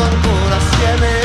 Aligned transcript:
ancora 0.00 1.17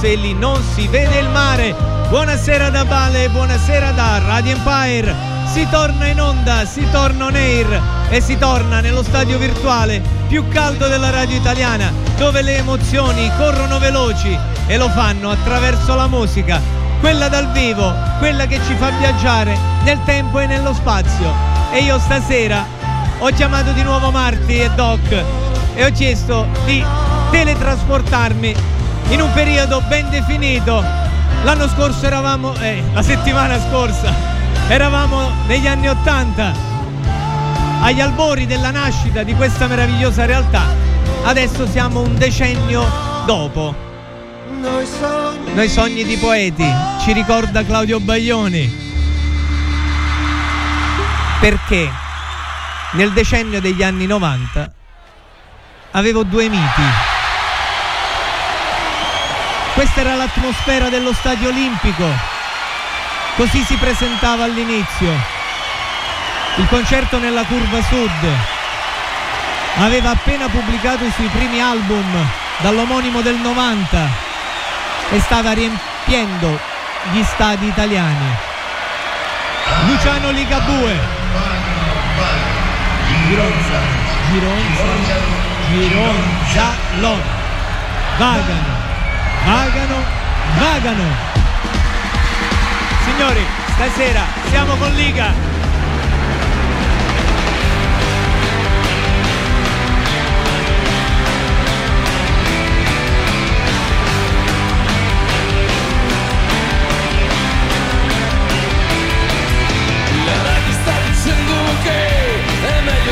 se 0.00 0.14
lì 0.14 0.32
non 0.32 0.58
si 0.74 0.88
vede 0.88 1.18
il 1.18 1.28
mare. 1.28 1.76
Buonasera 2.08 2.70
da 2.70 2.86
Bale, 2.86 3.28
buonasera 3.28 3.90
da 3.90 4.18
Radio 4.24 4.56
Empire. 4.56 5.14
Si 5.44 5.68
torna 5.70 6.06
in 6.06 6.18
onda, 6.18 6.64
si 6.64 6.86
torna 6.90 7.26
on 7.26 7.34
air 7.34 7.82
e 8.08 8.22
si 8.22 8.38
torna 8.38 8.80
nello 8.80 9.02
stadio 9.02 9.36
virtuale 9.36 10.00
più 10.26 10.48
caldo 10.48 10.88
della 10.88 11.10
radio 11.10 11.36
italiana, 11.36 11.92
dove 12.16 12.40
le 12.40 12.56
emozioni 12.56 13.30
corrono 13.36 13.78
veloci 13.78 14.34
e 14.66 14.78
lo 14.78 14.88
fanno 14.88 15.32
attraverso 15.32 15.94
la 15.94 16.06
musica, 16.06 16.62
quella 17.00 17.28
dal 17.28 17.50
vivo, 17.52 17.92
quella 18.20 18.46
che 18.46 18.58
ci 18.66 18.74
fa 18.76 18.88
viaggiare 18.92 19.54
nel 19.84 19.98
tempo 20.06 20.38
e 20.38 20.46
nello 20.46 20.72
spazio. 20.72 21.30
E 21.72 21.82
io 21.82 21.98
stasera 21.98 22.64
ho 23.18 23.28
chiamato 23.32 23.72
di 23.72 23.82
nuovo 23.82 24.10
Marti 24.10 24.60
e 24.60 24.70
Doc 24.70 25.24
e 25.74 25.84
ho 25.84 25.90
chiesto 25.90 26.46
di 26.64 26.82
teletrasportarmi 27.30 28.69
in 29.10 29.20
un 29.20 29.32
periodo 29.32 29.80
ben 29.82 30.08
definito. 30.08 30.82
L'anno 31.42 31.68
scorso 31.68 32.06
eravamo, 32.06 32.54
eh, 32.56 32.82
la 32.92 33.02
settimana 33.02 33.58
scorsa, 33.68 34.12
eravamo 34.68 35.30
negli 35.46 35.66
anni 35.66 35.88
Ottanta, 35.88 36.52
agli 37.82 38.00
albori 38.00 38.46
della 38.46 38.70
nascita 38.70 39.22
di 39.22 39.34
questa 39.34 39.66
meravigliosa 39.66 40.26
realtà. 40.26 40.62
Adesso 41.24 41.66
siamo 41.68 42.00
un 42.00 42.16
decennio 42.16 42.86
dopo. 43.24 43.74
noi 45.54 45.68
sogni. 45.68 46.04
Di 46.04 46.16
poeti, 46.16 46.66
ci 47.02 47.12
ricorda 47.12 47.64
Claudio 47.64 48.00
Baglioni. 48.00 48.88
Perché 51.40 51.90
nel 52.92 53.12
decennio 53.12 53.60
degli 53.60 53.82
anni 53.82 54.06
90 54.06 54.72
avevo 55.92 56.22
due 56.22 56.48
miti. 56.48 57.09
Questa 59.80 60.00
era 60.00 60.14
l'atmosfera 60.14 60.90
dello 60.90 61.14
stadio 61.14 61.48
olimpico. 61.48 62.04
Così 63.36 63.64
si 63.64 63.76
presentava 63.76 64.44
all'inizio. 64.44 65.10
Il 66.56 66.68
concerto 66.68 67.18
nella 67.18 67.44
curva 67.44 67.80
sud. 67.84 68.28
Aveva 69.78 70.10
appena 70.10 70.48
pubblicato 70.48 71.04
i 71.04 71.10
suoi 71.12 71.28
primi 71.28 71.62
album 71.62 72.04
dall'omonimo 72.58 73.22
del 73.22 73.36
90 73.36 74.06
e 75.12 75.20
stava 75.20 75.52
riempiendo 75.52 76.60
gli 77.12 77.22
stadi 77.22 77.66
italiani. 77.66 78.34
Luciano 79.86 80.28
Ligabue. 80.28 80.98
Gironza, 83.26 83.80
Gironza, 84.30 84.84
Gironzalo. 85.70 87.38
Vagano, 88.18 88.79
vagano, 89.44 90.04
vagano. 90.58 91.04
Signori, 93.04 93.44
stasera 93.74 94.24
siamo 94.50 94.74
con 94.76 94.92
Liga. 94.94 95.48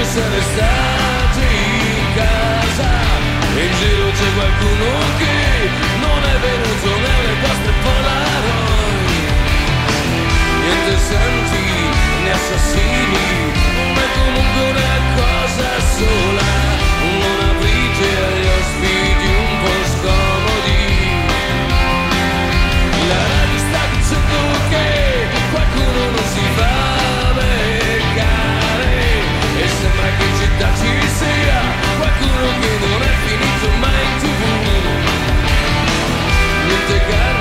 Essere 0.01 0.41
stati 0.41 1.41
in 1.41 2.15
casa 2.15 2.89
in 3.57 3.73
giro 3.79 4.11
c'è 4.13 4.33
qualcuno 4.35 4.89
che 5.19 5.88
non 6.39 6.51
è 6.51 6.59
venuto 6.59 6.89
nelle 7.01 7.35
vostre 7.41 7.73
polaroid. 7.83 9.31
Niente 10.61 10.99
santi 10.99 11.65
né 12.23 12.31
assassini 12.31 13.53
ma 13.95 14.03
comunque 14.15 14.63
una 14.71 14.97
cosa 15.17 15.69
sola 15.97 16.68
niente 37.09 37.38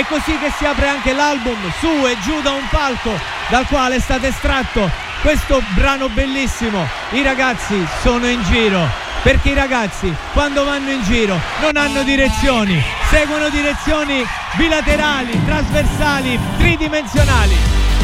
È 0.00 0.06
così 0.06 0.38
che 0.38 0.50
si 0.56 0.64
apre 0.64 0.88
anche 0.88 1.12
l'album 1.12 1.58
Su 1.78 2.06
e 2.06 2.16
giù 2.20 2.40
da 2.40 2.52
un 2.52 2.66
palco 2.70 3.12
dal 3.50 3.66
quale 3.66 3.96
è 3.96 4.00
stato 4.00 4.24
estratto 4.24 4.90
questo 5.20 5.62
brano 5.74 6.08
bellissimo. 6.08 6.88
I 7.10 7.22
ragazzi 7.22 7.86
sono 8.00 8.26
in 8.26 8.42
giro 8.44 8.88
perché 9.22 9.50
i 9.50 9.54
ragazzi 9.54 10.10
quando 10.32 10.64
vanno 10.64 10.90
in 10.90 11.02
giro 11.02 11.38
non 11.60 11.76
hanno 11.76 12.02
direzioni, 12.02 12.82
seguono 13.10 13.50
direzioni 13.50 14.26
bilaterali, 14.56 15.44
trasversali, 15.44 16.40
tridimensionali. 16.56 17.58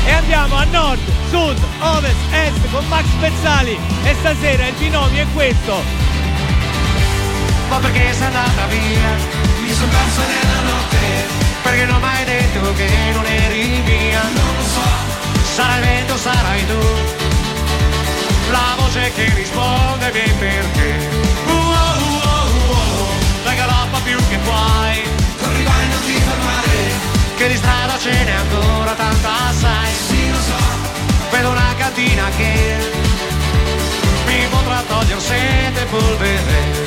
E 0.04 0.12
andiamo 0.12 0.56
a 0.56 0.64
nord, 0.64 1.00
sud, 1.31 1.58
ovest, 1.78 2.32
est 2.32 2.70
con 2.70 2.87
Max 2.88 3.06
Pezzali 3.19 3.78
e 4.04 4.14
stasera 4.19 4.66
il 4.66 4.75
binomio 4.75 5.22
è 5.22 5.26
questo. 5.32 5.82
Ma 7.70 7.78
perché 7.78 8.12
sei 8.12 8.26
andata 8.26 8.66
via? 8.66 9.16
Mi 9.62 9.72
sono 9.72 9.88
perso 9.88 10.20
nella 10.20 10.60
notte 10.60 11.56
bien 20.11 20.38
perché. 20.38 21.08
Uh, 21.47 21.50
oh, 21.50 21.97
uh, 21.99 22.73
uh, 22.73 23.44
La 23.44 23.55
galoppa 23.55 23.99
più 24.05 24.17
che 24.29 24.38
puoi. 24.38 25.03
Corri 25.41 25.64
vai 25.64 25.88
non 25.88 26.00
ti 26.05 26.12
fermare. 26.12 26.79
Che 27.37 27.49
di 27.49 27.56
strada 27.56 27.99
ce 27.99 28.12
n'è 28.25 28.32
ancora 28.32 28.93
tanta 28.93 29.53
sai. 29.53 29.93
Sì 30.08 30.31
lo 30.31 30.41
so. 30.41 30.61
Vedo 31.31 31.50
una 31.50 31.75
cantina 31.76 32.29
che 32.37 32.76
mi 34.26 34.47
potrà 34.50 34.82
togliere 34.88 35.20
sete 35.20 35.82
e 35.82 35.85
polvere 35.87 36.85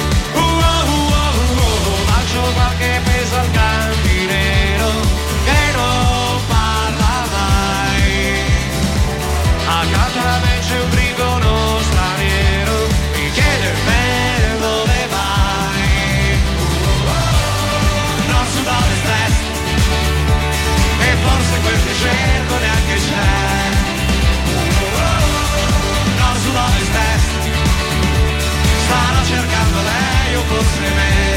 me 30.50 31.30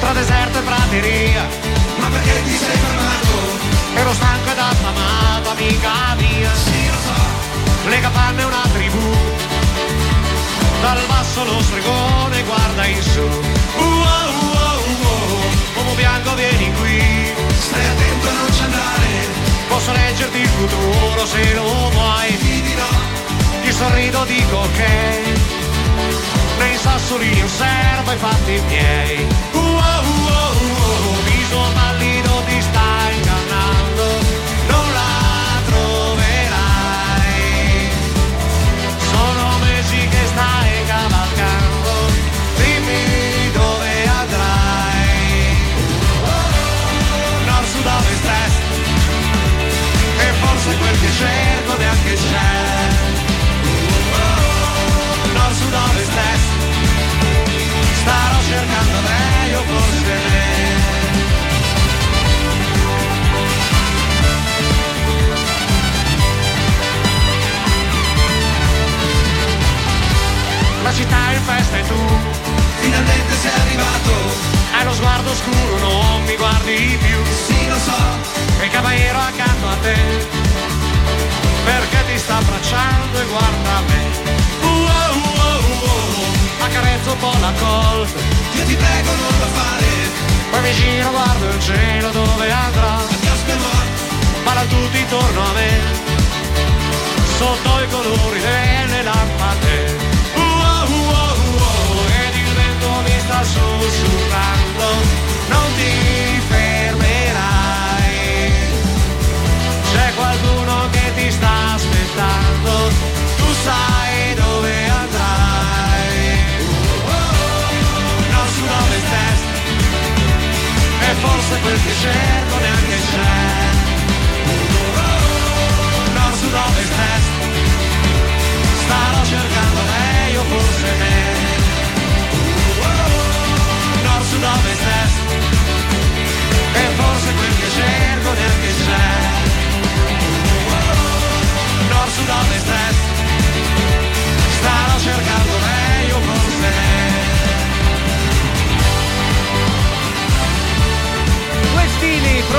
Tra 0.00 0.12
deserto 0.12 0.58
e 0.58 0.62
prateria. 0.62 1.46
Ma 1.98 2.06
perché 2.08 2.42
ti 2.44 2.56
sei 2.56 2.76
fermato? 2.76 3.36
Ero 3.94 4.12
stanco 4.12 4.50
ed 4.50 4.58
affamato, 4.58 5.50
amica 5.50 6.14
mia. 6.16 6.54
Sì, 6.54 6.86
lo 6.86 6.98
so. 7.00 7.88
Le 7.88 8.00
capanne 8.00 8.44
una 8.44 8.62
tribù. 8.72 9.16
Dal 10.80 11.00
basso 11.08 11.44
lo 11.44 11.60
stregone 11.60 12.42
guarda 12.44 12.86
in 12.86 13.02
su. 13.02 13.20
Uh, 13.20 13.82
uh, 13.82 14.45
bianco 15.96 16.34
vieni 16.34 16.72
qui. 16.74 17.02
Stai 17.58 17.86
attento 17.86 18.28
a 18.28 18.32
non 18.32 18.52
ci 18.52 18.62
andare. 18.62 19.10
Posso 19.68 19.92
leggerti 19.92 20.38
il 20.38 20.48
futuro 20.48 21.26
se 21.26 21.54
lo 21.54 21.90
vuoi. 21.90 22.38
Ti 22.38 22.60
dirò. 22.62 22.92
Ti 23.62 23.72
sorrido 23.72 24.24
dico 24.24 24.56
ok. 24.56 24.80
Nei 26.58 26.76
sassolini 26.76 27.42
osservo 27.42 28.12
i 28.12 28.16
fatti 28.16 28.62
miei. 28.68 29.26
Uh, 29.52 29.58
uh, 29.58 30.25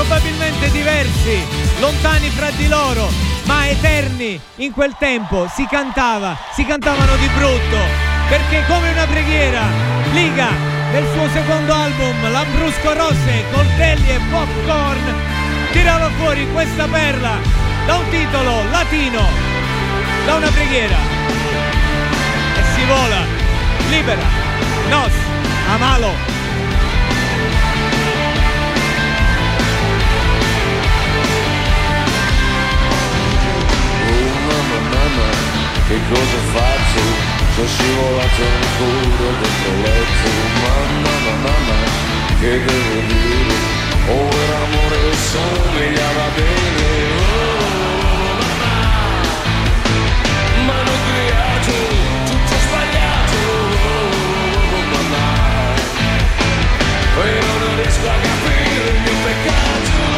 probabilmente 0.08 0.70
diversi, 0.70 1.44
lontani 1.80 2.30
fra 2.30 2.48
di 2.52 2.66
loro, 2.66 3.10
ma 3.44 3.68
eterni 3.68 4.40
in 4.56 4.72
quel 4.72 4.96
tempo. 4.98 5.46
Si 5.54 5.66
cantava, 5.66 6.34
si 6.54 6.64
cantavano 6.64 7.14
di 7.16 7.28
brutto, 7.36 7.76
perché 8.30 8.64
come 8.66 8.90
una 8.90 9.04
preghiera, 9.04 9.60
Liga 10.12 10.48
del 10.92 11.06
suo 11.12 11.28
secondo 11.28 11.74
album, 11.74 12.32
Lambrusco 12.32 12.94
Rosse, 12.94 13.44
coltelli 13.52 14.08
e 14.08 14.18
popcorn, 14.30 15.14
tirava 15.72 16.08
fuori 16.16 16.50
questa 16.52 16.86
perla 16.86 17.36
da 17.84 17.96
un 17.96 18.08
titolo 18.08 18.64
latino, 18.70 19.28
da 20.24 20.34
una 20.36 20.48
preghiera. 20.48 20.96
E 22.56 22.62
si 22.74 22.84
vola, 22.86 23.20
libera, 23.90 24.24
nos, 24.88 25.12
amalo. 25.70 26.37
Che 35.88 35.98
cosa 36.06 36.38
faccio 36.52 37.00
se 37.54 37.66
scivolato 37.66 38.42
ancora 38.44 39.32
dentro 39.40 39.72
il 39.72 39.80
letto? 39.80 40.28
Mamma, 40.60 41.14
mamma, 41.24 41.48
mamma, 41.64 41.76
che 42.40 42.52
devo 42.62 43.00
dire? 43.06 43.56
Oh, 44.08 44.28
per 44.28 44.50
amore 44.52 44.98
somigliava 45.16 46.26
bene 46.36 46.88
oh, 47.16 47.64
mamma, 48.60 48.74
ma 50.66 50.76
non 50.82 51.00
creato, 51.08 51.72
tutto 52.26 52.54
sbagliato 52.66 53.40
oh, 53.80 54.84
mamma, 54.92 55.26
e 57.24 57.40
non 57.46 57.76
riesco 57.76 58.08
a 58.08 58.18
capire 58.20 58.90
il 58.90 59.00
mio 59.00 59.16
peccato 59.24 60.17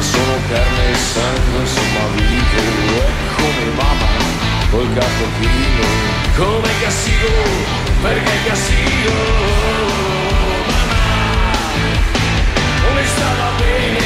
sono 0.00 0.38
carne 0.48 0.90
e 0.90 0.94
sangue, 0.94 1.60
insomma 1.60 2.06
vivo, 2.14 2.98
è 2.98 3.10
come 3.36 3.64
mamma, 3.76 4.06
col 4.70 4.92
capo 4.92 5.24
chino, 5.38 5.86
come 6.34 6.70
castigo, 6.80 7.28
perché 8.02 8.32
castigo, 8.46 9.12
mamma, 10.66 11.54
come 12.82 13.02
stava 13.04 13.50
bene, 13.58 14.05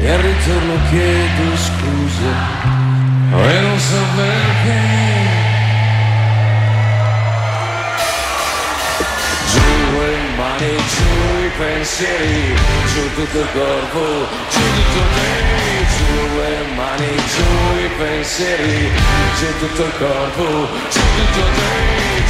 e 0.00 0.10
al 0.10 0.18
ritorno 0.18 0.74
chiedo 0.90 1.56
scusa 1.56 2.68
e 3.32 3.60
non 3.60 3.78
so 3.78 4.00
perché. 4.16 4.80
Giù 9.50 9.98
le 9.98 10.16
mani, 10.36 10.76
giù 10.92 11.10
i 11.44 11.50
pensieri, 11.58 12.54
giù 12.92 13.02
tutto 13.14 13.38
il 13.40 13.48
corpo, 13.52 14.26
giù 14.50 14.60
tutto 14.60 15.02
te, 15.14 15.30
giù 15.94 16.12
le 16.36 16.54
mani, 16.74 17.12
giù 17.32 17.48
i 17.78 17.88
pensieri, 17.98 18.90
giù 19.38 19.48
tutto 19.58 19.82
il 19.84 19.92
corpo, 19.98 20.46
giù 20.90 21.00
tutto 21.16 21.42
te, 21.56 21.72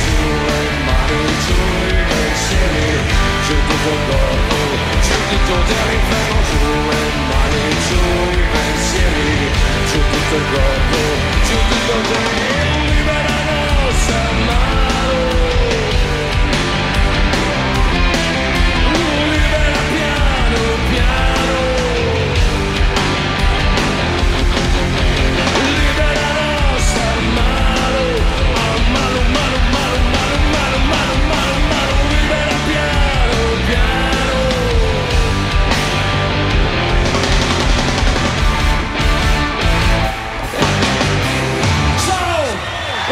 giù 0.02 0.16
le 0.46 0.60
mani, 0.84 1.20
giù 1.44 1.54
i 1.54 1.92
pensieri, 1.92 2.07
giù 3.46 3.54
tutto 3.68 3.88
il 3.88 4.00
corpo, 4.08 4.56
giù 5.00 5.16
tutto 5.30 5.54
te 5.66 5.74
all'inferno, 5.82 6.40
giù 6.48 6.60
le 6.88 7.02
mani, 7.28 7.64
giù 7.86 8.00
i 8.32 8.44
pensieri, 8.52 9.50
giù 9.90 9.98
tutto 10.10 10.34
il 10.36 10.44
corpo, 10.52 10.98
giù 11.46 11.56
tutto 11.68 11.94
te, 12.08 12.18
libera 12.26 12.87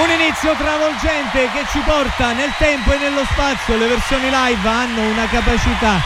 Un 0.06 0.12
inizio 0.12 0.54
travolgente 0.54 1.50
che 1.52 1.64
ci 1.72 1.80
porta 1.80 2.30
nel 2.30 2.52
tempo 2.58 2.92
e 2.92 2.98
nello 2.98 3.24
spazio. 3.24 3.76
Le 3.76 3.88
versioni 3.88 4.30
live 4.30 4.68
hanno 4.68 5.00
una 5.02 5.26
capacità 5.26 6.00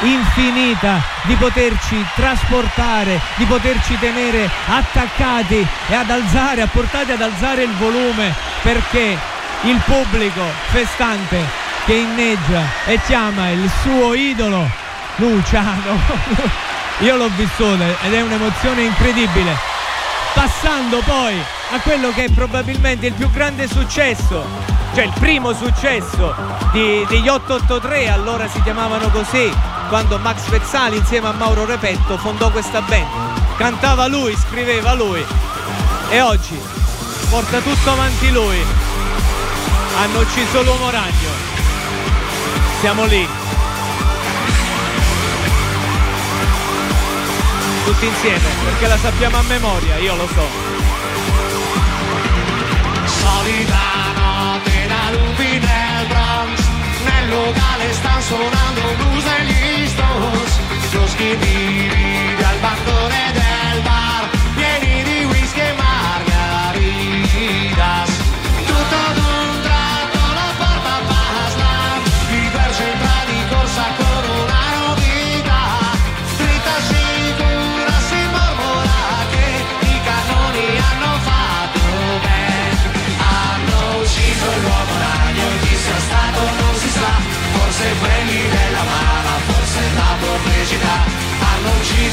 infinita 0.00 1.02
di 1.24 1.34
poterci 1.34 2.02
trasportare, 2.14 3.20
di 3.34 3.44
poterci 3.44 3.98
tenere 3.98 4.48
attaccati 4.66 5.66
e 5.88 5.94
ad 5.94 6.08
alzare, 6.08 6.62
a 6.62 6.66
portati 6.68 7.12
ad 7.12 7.20
alzare 7.20 7.64
il 7.64 7.74
volume 7.74 8.34
perché 8.62 9.18
il 9.64 9.78
pubblico 9.84 10.42
festante 10.70 11.44
che 11.84 11.92
inneggia 11.96 12.62
e 12.86 12.98
chiama 13.04 13.50
il 13.50 13.70
suo 13.82 14.14
idolo 14.14 14.66
Luciano. 15.16 16.00
Io 17.00 17.16
l'ho 17.16 17.28
vissuto 17.36 17.84
ed 18.04 18.14
è 18.14 18.22
un'emozione 18.22 18.84
incredibile 18.84 19.73
passando 20.34 21.00
poi 21.06 21.34
a 21.70 21.80
quello 21.80 22.10
che 22.10 22.24
è 22.24 22.30
probabilmente 22.30 23.06
il 23.06 23.14
più 23.14 23.30
grande 23.30 23.68
successo, 23.68 24.44
cioè 24.94 25.04
il 25.04 25.12
primo 25.18 25.54
successo 25.54 26.34
di- 26.72 27.06
degli 27.08 27.28
883, 27.28 28.10
allora 28.10 28.48
si 28.48 28.60
chiamavano 28.62 29.08
così, 29.08 29.50
quando 29.88 30.18
Max 30.18 30.48
Pezzali 30.48 30.96
insieme 30.96 31.28
a 31.28 31.32
Mauro 31.32 31.64
Repetto 31.64 32.18
fondò 32.18 32.50
questa 32.50 32.80
band. 32.82 33.06
Cantava 33.56 34.08
lui, 34.08 34.36
scriveva 34.36 34.94
lui 34.94 35.24
e 36.10 36.20
oggi 36.20 36.60
porta 37.30 37.60
tutto 37.60 37.90
avanti 37.90 38.30
lui. 38.32 38.58
Hanno 39.96 40.18
ucciso 40.18 40.62
l'uomo 40.62 40.90
ragno. 40.90 41.30
Siamo 42.80 43.04
lì. 43.04 43.53
Tutti 47.84 48.06
insieme, 48.06 48.48
perché 48.64 48.86
la 48.86 48.96
sappiamo 48.96 49.36
a 49.36 49.42
memoria, 49.42 49.98
io 49.98 50.16
lo 50.16 50.26
so. 50.26 50.46
Solita 53.04 54.12
notte 54.16 54.86
da 54.86 55.10
lupi 55.12 55.58
nel 55.58 56.06
Bronx 56.08 56.66
Nel 57.04 57.28
locale 57.28 57.92
stanno 57.92 58.20
suonando 58.22 58.80
blues 58.96 59.24
e 59.26 59.44
gli 59.44 59.86
Stones 59.86 60.60
Chioschi 60.90 61.34
vivi 61.36 62.42
al 62.42 62.58
bancone 62.60 63.03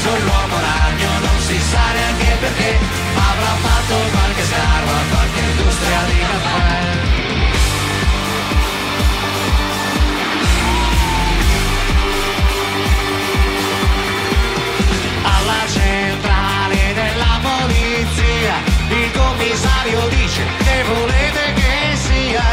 ucciso 0.02 0.24
l'uomo 0.24 0.58
ragno, 0.58 1.10
non 1.20 1.38
si 1.40 1.58
sa 1.60 1.92
neanche 1.92 2.36
perché, 2.40 2.78
avrà 3.14 3.54
fatto 3.62 3.94
qualche 4.10 4.44
scarpa, 4.44 4.92
qualche 5.10 5.40
industria 5.40 6.00
di 6.06 6.18
caffè. 6.18 6.80
Alla 15.22 15.62
centrale 15.68 16.94
della 16.94 17.40
polizia, 17.42 18.54
il 18.88 19.10
commissario 19.12 20.08
dice 20.08 20.42
che 20.64 20.84
volete 20.84 21.52
che 21.54 21.96
sia, 21.96 22.44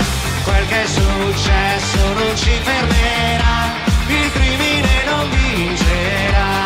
quel 0.44 0.68
che 0.68 0.84
è 0.84 0.88
successo 0.88 2.14
non 2.14 2.36
ci 2.36 2.52
fermerà, 2.62 3.74
il 4.08 4.32
crimine 4.34 5.04
non 5.06 5.30
vincerà. 5.30 6.59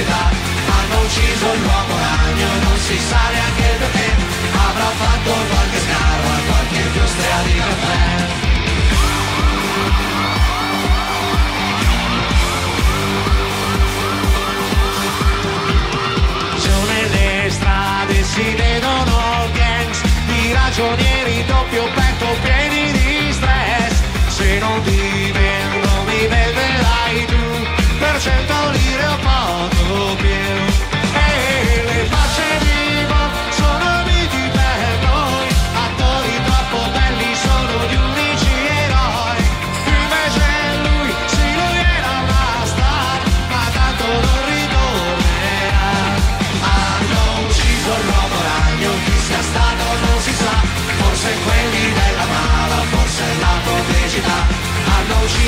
Pubblicità. 0.00 0.30
Hanno 0.66 1.00
ucciso 1.02 1.46
l'uomo 1.54 1.96
ragno, 1.96 2.48
non 2.62 2.78
si 2.78 2.98
sa 2.98 3.20
neanche 3.32 3.76
perché, 3.78 4.08
avrà 4.54 4.90
fatto 5.00 5.30
qualche 5.50 5.78
sgarro 5.78 6.28
a 6.28 6.40
qualche 6.46 6.80
industria 6.80 7.36
di 7.44 7.54
caffè. 7.58 8.28
Giù 16.62 16.76
nelle 16.92 17.50
strade 17.50 18.22
si 18.22 18.54
vedono 18.54 19.48
gangs 19.52 20.00
di 20.26 20.52
ragionieri 20.52 21.44
doppio 21.46 21.84
petto 21.94 22.26
pieni 22.42 22.92
di 22.92 23.32
stress. 23.32 23.98
Se 24.28 24.58
non 24.58 24.82
ti 24.82 25.30
vendo 25.32 25.88
mi 26.06 26.26
venderai 26.26 27.24
tu 27.26 27.68
per 27.98 28.20
cento 28.20 28.54
lire 28.70 29.06
o 29.06 29.16
poco 29.16 29.79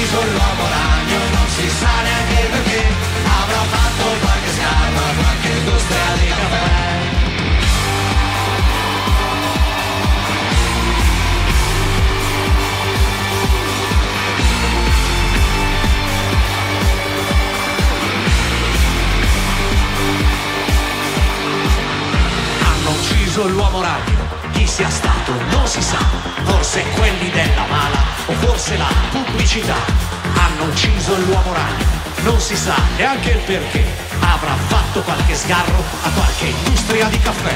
ucciso 0.02 0.22
l'uomo 0.24 0.68
ragno, 0.68 1.18
non 1.32 1.48
si 1.48 1.68
sa 1.68 2.02
neanche 2.02 2.48
perché, 2.50 2.86
avrà 3.24 3.62
fatto 3.70 4.04
qualche 4.20 4.50
scarpa, 4.50 5.02
qualche 5.20 5.48
industria 5.48 6.14
di 6.18 6.26
caffè. 6.26 6.70
Hanno 22.64 22.90
ucciso 22.90 23.46
l'uomo 23.46 23.82
ragno, 23.82 24.11
sia 24.72 24.88
stato 24.88 25.32
non 25.50 25.66
si 25.66 25.82
sa, 25.82 25.98
forse 26.44 26.82
quelli 26.96 27.28
della 27.28 27.66
mala 27.68 28.00
o 28.24 28.32
forse 28.40 28.78
la 28.78 28.88
pubblicità. 29.10 29.76
Hanno 30.32 30.64
ucciso 30.64 31.14
l'uomo 31.26 31.52
ragno, 31.52 31.84
non 32.22 32.40
si 32.40 32.56
sa 32.56 32.72
neanche 32.96 33.32
il 33.32 33.42
perché, 33.44 33.84
avrà 34.20 34.56
fatto 34.68 35.02
qualche 35.02 35.34
sgarro 35.34 35.76
a 35.76 36.08
qualche 36.16 36.46
industria 36.46 37.04
di 37.08 37.18
caffè. 37.18 37.54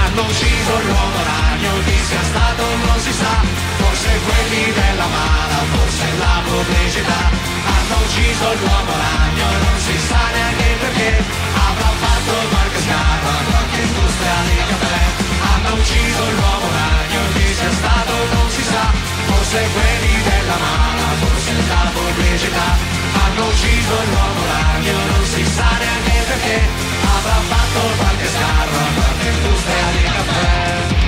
Hanno 0.00 0.22
ucciso 0.22 0.72
l'uomo 0.80 1.20
ragno, 1.28 1.70
chi 1.84 1.98
sia 2.08 2.24
stato 2.24 2.64
non 2.88 2.98
si 3.04 3.12
sa, 3.12 3.36
forse 3.76 4.08
quelli 4.24 4.72
della 4.72 5.08
mala, 5.12 5.58
forse 5.76 6.06
la 6.16 6.40
pubblicità. 6.40 7.20
Hanno 7.68 7.96
ucciso 8.00 8.46
l'uomo 8.64 8.92
ragno, 8.96 9.46
non 9.60 9.76
si 9.84 9.96
sa 10.08 10.22
neanche 10.32 10.64
il 10.72 10.78
perché, 10.80 11.22
avrà 11.52 11.90
fatto 12.00 12.32
qualche 12.48 12.80
sgarro 12.80 13.28
a 13.28 13.42
qualche 13.44 13.80
industria 13.82 14.36
di 14.48 14.56
caffè. 14.72 15.35
Ucciso 15.78 16.24
l'uomo 16.30 16.68
ragno, 16.72 17.20
chi 17.34 17.54
sia 17.54 17.72
stato 17.72 18.12
non 18.32 18.50
si 18.50 18.62
sa, 18.62 18.84
forse 19.26 19.58
quelli 19.74 20.22
della 20.28 20.56
mala, 20.56 21.06
forse 21.20 21.52
la 21.68 21.90
pubblicità. 21.92 22.68
Hanno 23.20 23.46
ucciso 23.46 23.94
l'uomo 24.10 24.42
ragno, 24.52 24.96
non 25.12 25.24
si 25.24 25.44
sa 25.44 25.70
neanche 25.78 26.16
perché, 26.28 26.60
avrà 27.18 27.38
fatto 27.50 27.80
qualche 27.98 28.26
sgarro 28.26 28.76
a 28.76 28.90
qualche 28.96 29.28
industria 29.28 29.86
di 29.92 30.02
caffè. 30.02 31.05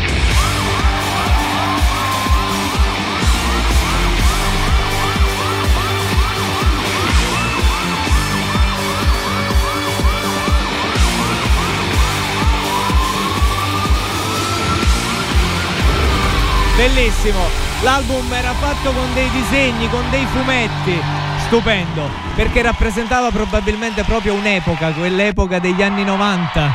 Bellissimo. 16.79 17.41
L'album 17.83 18.33
era 18.33 18.53
fatto 18.53 18.93
con 18.93 19.13
dei 19.13 19.29
disegni, 19.31 19.91
con 19.91 20.09
dei 20.11 20.25
fumetti. 20.27 21.03
Stupendo, 21.47 22.09
perché 22.37 22.63
rappresentava 22.63 23.33
probabilmente 23.33 24.05
proprio 24.05 24.35
un'epoca, 24.35 24.93
quell'epoca 24.93 25.59
degli 25.59 25.83
anni 25.83 26.05
90, 26.05 26.73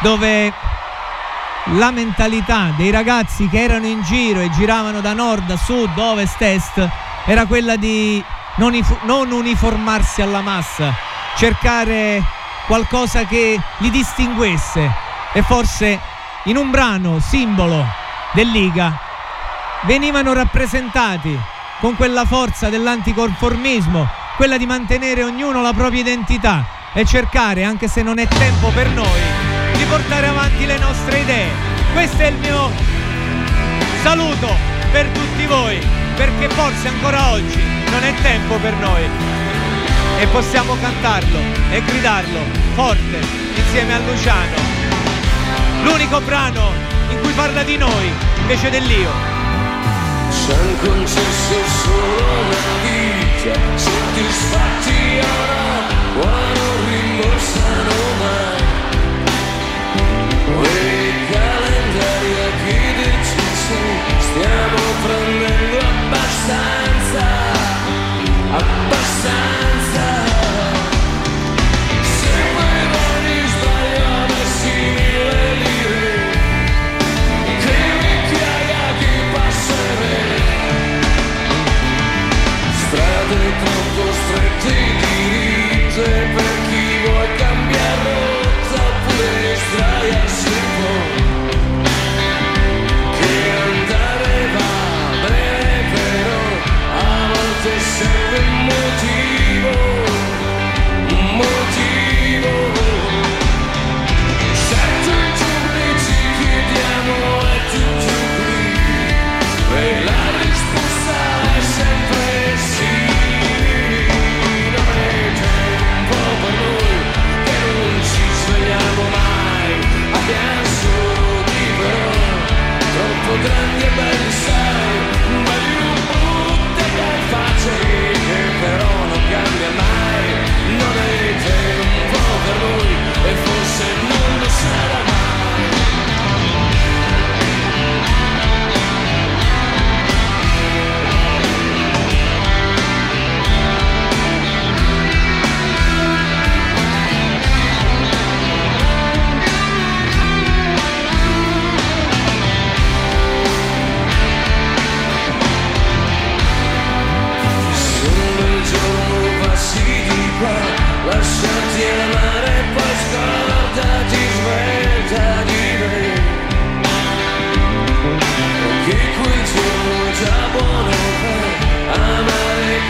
dove 0.00 0.52
la 1.66 1.92
mentalità 1.92 2.72
dei 2.76 2.90
ragazzi 2.90 3.48
che 3.48 3.62
erano 3.62 3.86
in 3.86 4.02
giro 4.02 4.40
e 4.40 4.50
giravano 4.50 5.00
da 5.00 5.12
nord 5.12 5.48
a 5.48 5.56
sud, 5.56 5.96
ovest, 5.98 6.42
est, 6.42 6.88
era 7.24 7.46
quella 7.46 7.76
di 7.76 8.22
non, 8.56 8.76
non 9.02 9.30
uniformarsi 9.30 10.20
alla 10.20 10.40
massa, 10.40 10.92
cercare 11.36 12.20
qualcosa 12.66 13.24
che 13.24 13.60
li 13.76 13.90
distinguesse 13.90 14.90
e 15.32 15.42
forse 15.42 16.00
in 16.44 16.56
un 16.56 16.70
brano 16.72 17.20
simbolo 17.20 17.86
dell'Iga 18.32 19.03
venivano 19.86 20.32
rappresentati 20.32 21.38
con 21.80 21.96
quella 21.96 22.24
forza 22.24 22.68
dell'anticonformismo, 22.68 24.08
quella 24.36 24.56
di 24.56 24.66
mantenere 24.66 25.22
ognuno 25.22 25.60
la 25.60 25.72
propria 25.72 26.00
identità 26.00 26.66
e 26.92 27.04
cercare, 27.04 27.64
anche 27.64 27.88
se 27.88 28.02
non 28.02 28.18
è 28.18 28.26
tempo 28.26 28.68
per 28.70 28.88
noi, 28.90 29.20
di 29.76 29.84
portare 29.84 30.28
avanti 30.28 30.64
le 30.66 30.78
nostre 30.78 31.18
idee. 31.18 31.50
Questo 31.92 32.22
è 32.22 32.26
il 32.26 32.36
mio 32.36 32.70
saluto 34.02 34.56
per 34.90 35.06
tutti 35.08 35.44
voi, 35.46 35.78
perché 36.16 36.48
forse 36.48 36.88
ancora 36.88 37.32
oggi 37.32 37.62
non 37.90 38.02
è 38.02 38.14
tempo 38.22 38.56
per 38.56 38.72
noi 38.74 39.02
e 40.18 40.26
possiamo 40.28 40.76
cantarlo 40.80 41.38
e 41.70 41.82
gridarlo 41.82 42.38
forte 42.74 43.18
insieme 43.54 43.94
a 43.94 43.98
Luciano. 43.98 44.56
L'unico 45.82 46.20
brano 46.20 46.72
in 47.10 47.20
cui 47.20 47.32
parla 47.32 47.62
di 47.62 47.76
noi 47.76 48.12
invece 48.40 48.70
dell'io. 48.70 49.33
Han 50.46 50.78
concesso 50.78 51.54
solo 51.82 52.40
una 52.40 52.74
vita, 52.82 53.54
soddisfatti 53.76 55.20
ora 55.20 56.42
non 56.54 56.76
rimborsano 56.86 57.96
mai. 58.20 58.62
Quei 60.44 61.12
calendari 61.32 62.32
a 62.44 62.50
chi 62.62 62.78
deciso, 63.00 63.80
stiamo 64.18 64.80
prendendo 65.02 65.78
abbastanza, 65.78 67.24
abbastanza. 68.50 69.53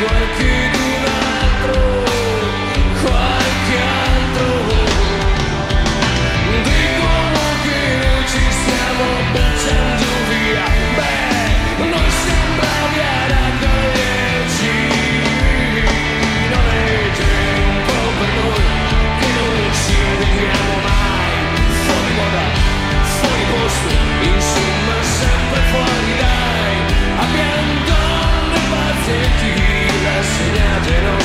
what 0.03 0.41
you 0.41 0.54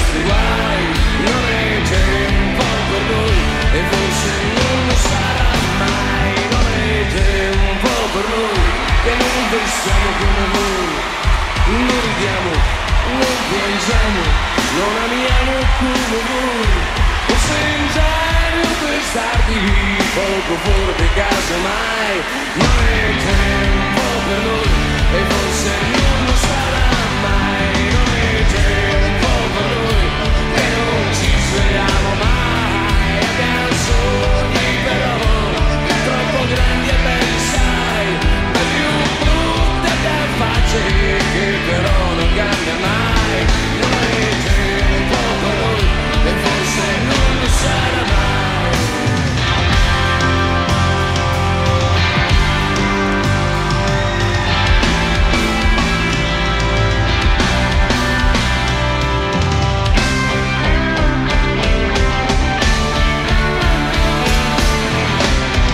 nostri 0.10 0.24
guai 0.24 0.84
non 1.26 1.40
regge 1.46 2.02
un 2.30 2.56
po' 2.58 2.80
per 2.90 3.02
noi 3.14 3.38
e 3.78 3.80
forse 3.90 4.32
non 4.58 4.78
lo 4.88 4.96
sarà 4.96 5.52
mai. 5.78 6.34
Non 6.50 6.66
regge 6.74 7.28
un 7.54 7.78
po' 7.84 8.06
per 8.14 8.26
noi 8.34 8.66
che 9.04 9.14
non 9.22 9.40
pensiamo 9.54 10.10
come 10.22 10.46
voi. 10.56 10.92
Non 11.70 12.00
ridiamo 12.08 12.52
non 13.20 13.38
piangiamo 13.50 14.22
non 14.80 14.94
amiamo 15.06 15.54
come 15.78 16.20
voi. 16.30 16.72
O 17.30 17.36
sengiamo 17.50 18.66
per 18.82 19.02
starti 19.10 19.60
poco 20.18 20.54
fuori 20.64 20.94
di 20.98 21.10
casa 21.14 21.58
mai. 21.70 22.16
Non 22.60 22.74
regge 22.90 23.38
un 23.78 23.94
po' 23.94 24.18
per 24.28 24.40
noi 24.48 24.70
e 25.18 25.22
forse 25.30 25.72
non 25.94 26.26
lo 26.26 26.36
sarà 26.36 26.88
mai 26.88 26.99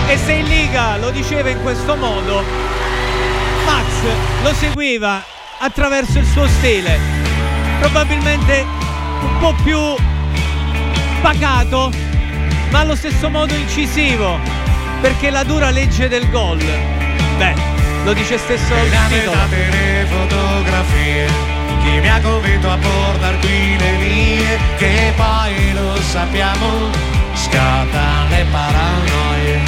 e 0.08 0.18
se 0.18 0.40
Liga 0.42 0.96
lo 0.96 1.10
diceva 1.10 1.50
in 1.50 1.60
questo 1.60 1.94
modo, 1.96 2.42
lo 4.42 4.54
seguiva 4.54 5.22
attraverso 5.58 6.18
il 6.18 6.26
suo 6.26 6.46
stile, 6.46 6.98
probabilmente 7.80 8.64
un 9.20 9.38
po' 9.38 9.54
più 9.62 9.78
pacato, 11.20 11.90
ma 12.70 12.80
allo 12.80 12.96
stesso 12.96 13.28
modo 13.28 13.54
incisivo, 13.54 14.38
perché 15.00 15.30
la 15.30 15.44
dura 15.44 15.70
legge 15.70 16.08
del 16.08 16.28
gol, 16.30 16.58
beh, 17.38 17.54
lo 18.04 18.12
dice 18.12 18.38
stesso 18.38 18.74
il 18.74 18.96
titolo. 19.08 19.36
Chi 21.82 22.00
mi 22.00 22.08
ha 22.08 22.20
convinto 22.20 22.68
a 22.68 22.76
portar 22.76 23.38
qui 23.38 23.78
le 23.78 23.92
mie 23.92 24.58
Che 24.76 25.12
poi 25.14 25.72
lo 25.72 25.94
sappiamo 26.02 26.90
Scattano 27.32 28.28
le 28.28 28.44
paranoie. 28.50 29.60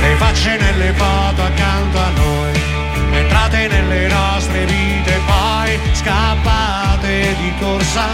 Le 0.00 0.14
facce 0.16 0.56
nelle 0.56 0.92
foto 0.94 1.42
accanto 1.42 1.98
a 1.98 2.10
noi 2.16 2.35
Entrate 3.56 3.68
nelle 3.68 4.08
nostre 4.08 4.64
vite 4.66 5.20
Poi 5.24 5.78
scappate 5.92 7.36
di 7.38 7.52
corsa 7.58 8.04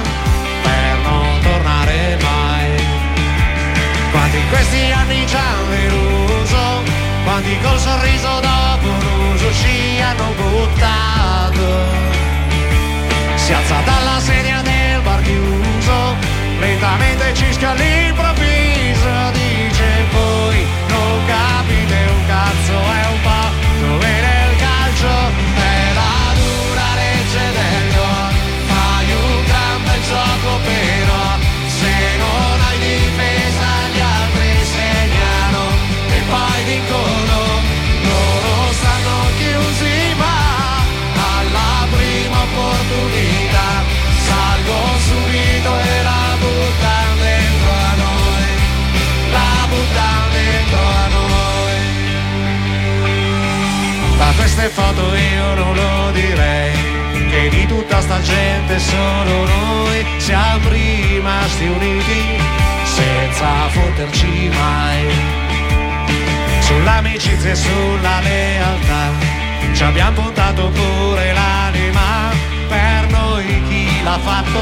Per 0.63 0.99
non 1.03 1.41
tornare 1.43 2.19
mai 2.23 2.91
quanti 4.13 4.37
in 4.37 4.49
questi 4.51 4.91
anni 4.91 5.27
ci 5.27 5.35
hanno 5.37 5.69
deluso, 5.71 6.83
quanti 7.25 7.59
col 7.63 7.79
sorriso 7.79 8.41
dopo 8.41 8.87
l'uso 8.87 9.53
ci 9.55 10.01
hanno 10.03 10.35
buttato. 10.37 11.67
Si 13.37 13.53
alza 13.55 13.81
dalla 13.87 14.21
sedia 14.21 14.61
del 14.61 15.01
bar 15.01 15.23
chiuso, 15.23 16.15
lentamente 16.61 17.33
cischia 17.35 17.71
all'improvviso, 17.71 18.43
dice 18.43 18.62
queste 54.43 54.69
foto 54.71 55.15
io 55.15 55.55
non 55.55 55.73
lo 55.73 56.11
direi 56.11 56.73
Che 57.31 57.49
di 57.49 57.65
tutta 57.67 58.01
sta 58.01 58.21
gente 58.21 58.77
solo 58.81 59.47
noi 59.47 60.05
Siamo 60.19 60.69
rimasti 60.69 61.65
uniti 61.67 62.21
Senza 62.83 63.69
fotterci 63.69 64.51
mai. 64.53 65.07
Sull'amicizia 66.61 67.53
e 67.53 67.55
sulla 67.55 68.21
lealtà 68.21 69.03
Ci 69.73 69.83
abbiamo 69.85 70.23
puntato 70.23 70.71
pure 70.71 71.33
l'anima 71.33 72.31
Per 72.69 73.11
noi 73.11 73.63
chi 73.69 74.03
l'ha 74.03 74.19
fatto 74.19 74.61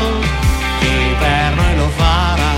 Chi 0.80 1.16
per 1.18 1.54
noi 1.54 1.76
lo 1.76 1.88
farà. 1.96 2.52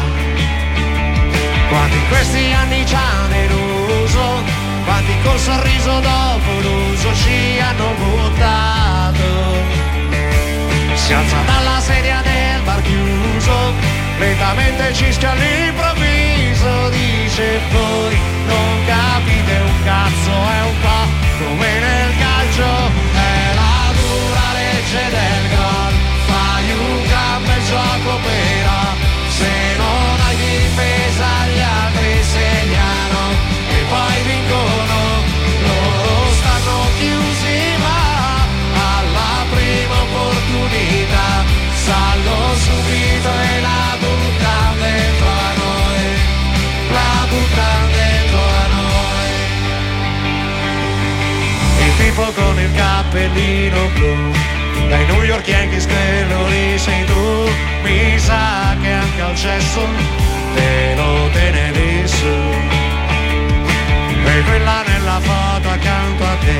Quanti 1.68 1.98
questi 2.08 2.52
anni 2.52 2.85
ci 2.85 2.94
hanno 2.94 3.28
deluso, 3.28 4.51
quanti 4.85 5.14
col 5.23 5.38
sorriso 5.38 6.01
dopo 6.01 6.51
l'uso 6.61 7.14
ci 7.14 7.59
hanno 7.61 7.95
buttato. 7.99 9.31
Si 10.95 11.12
alza 11.12 11.37
dalla 11.47 11.81
sedia 11.81 12.21
del 12.23 12.62
bar 12.62 12.83
chiuso, 12.83 13.73
lentamente 14.18 14.92
cischia 14.95 15.31
all'improvviso, 15.31 16.88
dice 16.90 17.61
voi 17.71 18.16
non 18.47 18.85
capite 18.87 19.53
un 19.64 19.85
cazzo, 19.85 20.31
è 20.31 20.62
un 20.62 20.81
po' 20.81 21.07
come 21.38 21.79
nel 21.79 22.12
calcio, 22.18 22.71
è 23.14 23.55
la 23.55 23.92
dura 23.99 24.53
legge 24.55 25.11
del 25.11 25.32
tipo 52.12 52.31
con 52.33 52.59
il 52.61 52.72
cappellino 52.75 53.88
blu. 53.94 54.33
Dai 54.88 55.05
New 55.07 55.22
York 55.22 55.46
Yankees 55.48 55.87
quello 55.87 56.48
lì 56.48 56.79
sei 56.79 57.05
tu 57.07 57.51
Mi 57.83 58.18
sa 58.18 58.77
che 58.81 58.90
anche 58.90 59.20
al 59.20 59.35
cesso 59.35 59.87
te 60.55 60.94
lo 60.96 61.29
tenevi 61.33 62.07
su. 62.07 62.27
E 64.27 64.42
quella 64.44 64.83
nella 64.87 65.20
foto 65.20 65.68
accanto 65.68 66.25
a 66.25 66.37
te 66.40 66.59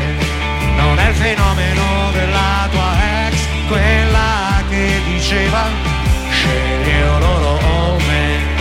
Non 0.77 0.99
è 0.99 1.09
il 1.09 1.15
fenomeno 1.15 2.11
della 2.12 2.69
tua 2.71 2.93
ex 3.29 3.47
Quella 3.69 4.62
che 4.69 5.01
diceva 5.07 5.69
Scegli 6.31 7.01
loro 7.19 7.59
o 7.62 7.97
me 7.97 8.53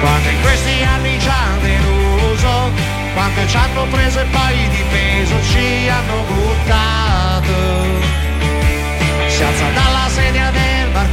quante 0.00 0.30
in 0.30 0.40
questi 0.40 0.82
anni 0.82 1.20
ci 1.20 1.28
quante 3.14 3.46
ci 3.46 3.56
hanno 3.56 3.84
preso 3.86 4.20
e 4.20 4.24
poi 4.24 4.68
di 4.68 4.84
peso 4.90 5.34
ci 5.50 5.88
hanno 5.88 6.24
buttato. 6.28 7.54
Si 9.28 9.42
alza 9.42 9.68
dalla 9.74 10.08
sedia 10.08 10.50
del 10.50 10.90
bar 10.92 11.08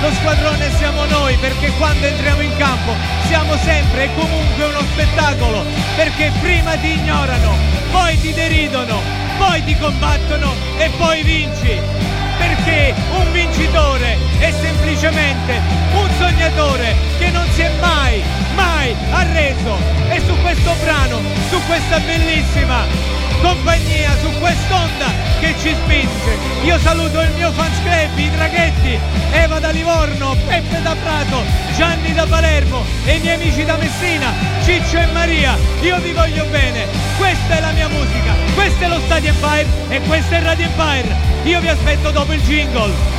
lo 0.00 0.12
squadrone 0.12 0.70
siamo 0.76 1.04
noi 1.06 1.36
perché 1.38 1.70
quando 1.72 2.06
entriamo 2.06 2.40
in 2.40 2.56
campo 2.56 2.94
siamo 3.26 3.56
sempre 3.58 4.04
e 4.04 4.14
comunque 4.14 4.64
uno 4.64 4.80
spettacolo 4.92 5.64
perché 5.96 6.30
prima 6.40 6.76
ti 6.76 6.92
ignorano, 6.92 7.56
poi 7.90 8.18
ti 8.20 8.32
deridono, 8.32 9.00
poi 9.38 9.64
ti 9.64 9.76
combattono 9.76 10.54
e 10.78 10.88
poi 10.96 11.22
vinci. 11.22 11.80
Perché 12.38 12.94
un 13.16 13.32
vincitore 13.32 14.16
è 14.38 14.52
semplicemente 14.52 15.60
un 15.94 16.08
sognatore 16.16 16.94
che 17.18 17.30
non 17.30 17.44
si 17.50 17.62
è 17.62 17.70
mai, 17.80 18.22
mai 18.54 18.94
arreso. 19.10 19.76
E 20.10 20.20
su 20.20 20.40
questo 20.40 20.72
brano, 20.84 21.20
su 21.50 21.60
questa 21.66 21.98
bellissima 21.98 22.86
compagnia 23.40 24.10
su 24.20 24.30
quest'onda 24.38 25.27
che 25.40 25.54
ci 25.58 25.74
spinge. 25.74 26.36
Io 26.64 26.78
saluto 26.78 27.20
il 27.20 27.32
mio 27.32 27.52
fans 27.52 27.80
club, 27.82 28.18
i 28.18 28.30
Draghetti, 28.30 28.98
Eva 29.32 29.58
da 29.58 29.70
Livorno, 29.70 30.36
Peppe 30.46 30.82
da 30.82 30.94
Prato, 31.02 31.42
Gianni 31.76 32.12
da 32.12 32.26
Palermo 32.26 32.84
e 33.04 33.16
i 33.16 33.20
miei 33.20 33.34
amici 33.34 33.64
da 33.64 33.76
Messina, 33.76 34.32
Ciccio 34.64 34.98
e 34.98 35.06
Maria. 35.12 35.56
Io 35.80 35.98
vi 36.00 36.12
voglio 36.12 36.44
bene, 36.46 36.86
questa 37.16 37.56
è 37.56 37.60
la 37.60 37.70
mia 37.72 37.88
musica, 37.88 38.34
questo 38.54 38.84
è 38.84 38.88
lo 38.88 39.00
Stadio 39.06 39.30
Empire 39.30 39.66
e 39.88 40.00
questo 40.00 40.34
è 40.34 40.42
Radio 40.42 40.66
Empire. 40.66 41.14
Io 41.44 41.60
vi 41.60 41.68
aspetto 41.68 42.10
dopo 42.10 42.32
il 42.32 42.40
jingle. 42.42 43.17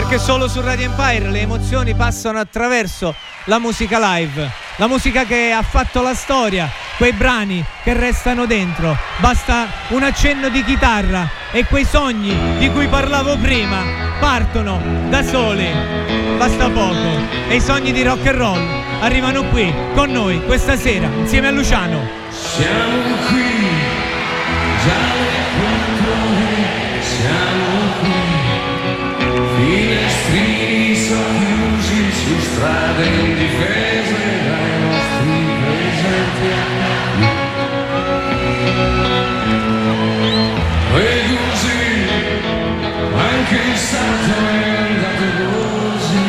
Perché 0.00 0.20
solo 0.20 0.46
su 0.46 0.60
Radio 0.60 0.84
Empire 0.84 1.28
le 1.28 1.40
emozioni 1.40 1.92
passano 1.92 2.38
attraverso 2.38 3.12
la 3.46 3.58
musica 3.58 3.98
live, 3.98 4.48
la 4.76 4.86
musica 4.86 5.24
che 5.24 5.50
ha 5.50 5.62
fatto 5.62 6.02
la 6.02 6.14
storia, 6.14 6.70
quei 6.96 7.12
brani 7.12 7.64
che 7.82 7.94
restano 7.94 8.46
dentro. 8.46 8.96
Basta 9.16 9.66
un 9.88 10.04
accenno 10.04 10.50
di 10.50 10.62
chitarra 10.62 11.28
e 11.50 11.64
quei 11.64 11.84
sogni 11.84 12.58
di 12.58 12.70
cui 12.70 12.86
parlavo 12.86 13.38
prima 13.38 13.82
partono 14.20 14.80
da 15.08 15.24
soli. 15.24 15.68
Basta 16.36 16.70
poco 16.70 17.18
e 17.48 17.56
i 17.56 17.60
sogni 17.60 17.90
di 17.90 18.04
rock 18.04 18.24
and 18.28 18.38
roll 18.38 18.82
arrivano 19.00 19.48
qui 19.48 19.74
con 19.96 20.12
noi 20.12 20.40
questa 20.44 20.76
sera 20.76 21.06
insieme 21.06 21.48
a 21.48 21.50
Luciano. 21.50 22.06
Siamo 22.30 23.16
qui, 23.26 23.68
già 24.84 25.17
strade 32.98 33.06
indifese 33.06 34.18
dai 34.44 34.72
nostri 34.82 35.34
presenti. 35.62 36.50
E 40.94 41.06
così 41.28 41.82
anche 43.14 43.56
il 43.70 43.76
santo 43.76 44.34
è 44.34 44.66
andato 44.88 45.26
così. 45.52 46.26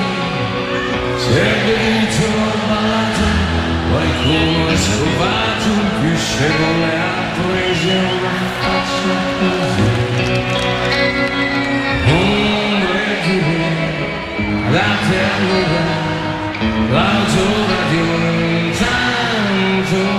Si 1.18 1.32
è 1.38 1.52
bevuto 1.66 2.26
ballato 2.68 3.28
Qualcuno 3.92 4.68
è 4.70 4.78
scovato 4.78 5.70
Più 6.00 6.16
scemo 6.16 6.68
le 6.78 6.94
ha 6.96 7.18
prese 7.36 7.94
una 7.94 8.38
faccia 8.60 9.16
così. 9.40 9.88
Date 14.72 15.18
allora 15.18 16.09
l'autora 16.90 17.78
di 17.90 17.98
un 17.98 18.72
tanto 18.78 19.00
Ritmo 19.90 20.19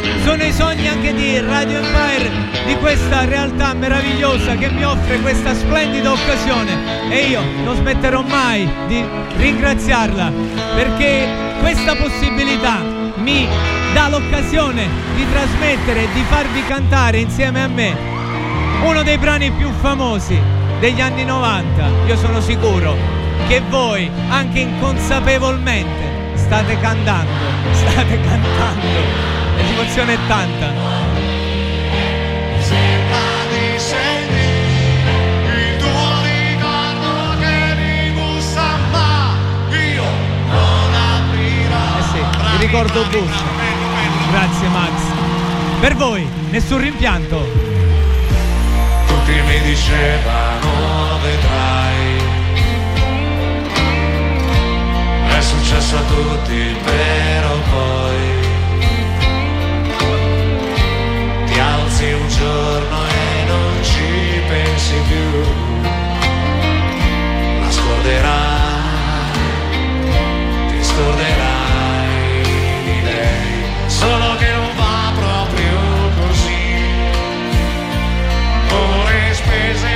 sono 0.23 0.43
i 0.43 0.51
sogni 0.51 0.87
anche 0.87 1.13
di 1.13 1.39
Radio 1.39 1.79
Empire, 1.79 2.31
di 2.65 2.75
questa 2.75 3.25
realtà 3.25 3.73
meravigliosa 3.73 4.55
che 4.55 4.69
mi 4.69 4.83
offre 4.83 5.19
questa 5.19 5.53
splendida 5.53 6.11
occasione 6.11 7.09
e 7.09 7.27
io 7.27 7.41
non 7.63 7.75
smetterò 7.75 8.21
mai 8.21 8.69
di 8.87 9.03
ringraziarla 9.37 10.31
perché 10.75 11.27
questa 11.59 11.95
possibilità 11.95 12.79
mi 13.17 13.47
dà 13.93 14.09
l'occasione 14.09 14.87
di 15.15 15.25
trasmettere 15.31 16.03
e 16.03 16.13
di 16.13 16.23
farvi 16.27 16.63
cantare 16.65 17.19
insieme 17.19 17.63
a 17.63 17.67
me 17.67 17.95
uno 18.83 19.03
dei 19.03 19.17
brani 19.17 19.51
più 19.51 19.69
famosi 19.79 20.39
degli 20.79 21.01
anni 21.01 21.23
90. 21.23 21.87
Io 22.07 22.17
sono 22.17 22.41
sicuro 22.41 22.95
che 23.47 23.61
voi, 23.69 24.09
anche 24.29 24.59
inconsapevolmente, 24.59 26.35
state 26.35 26.79
cantando, 26.79 27.31
state 27.71 28.19
cantando. 28.21 29.30
L'emozione 29.71 30.13
è 30.13 30.17
tanta. 30.27 30.73
Eh 41.97 42.03
sì, 42.03 42.19
il 42.53 42.59
ricordo 42.59 43.05
bussa. 43.05 43.43
Grazie 44.29 44.67
Max. 44.67 44.91
Per 45.79 45.95
voi, 45.95 46.27
nessun 46.49 46.81
rimpianto. 46.81 47.49
Tutti 49.07 49.31
mi 49.31 49.61
dicevano 49.61 51.17
vedrai 51.21 52.19
è 55.37 55.43
successo 55.43 55.97
a 55.97 56.01
tutti, 56.01 56.75
però 56.83 57.57
poi 57.71 58.00
giorno 62.41 62.97
e 63.07 63.43
non 63.45 63.83
ci 63.83 64.41
pensi 64.47 64.95
più, 65.07 65.43
la 67.61 67.69
scorderai, 67.69 69.31
ti 70.69 70.83
scorderai 70.83 72.41
di 72.85 73.01
lei, 73.03 73.45
solo 73.85 74.35
che 74.37 74.51
non 74.53 74.69
va 74.75 75.11
proprio 75.21 75.77
così. 76.19 76.65
Ore 78.71 79.33
spese 79.33 79.90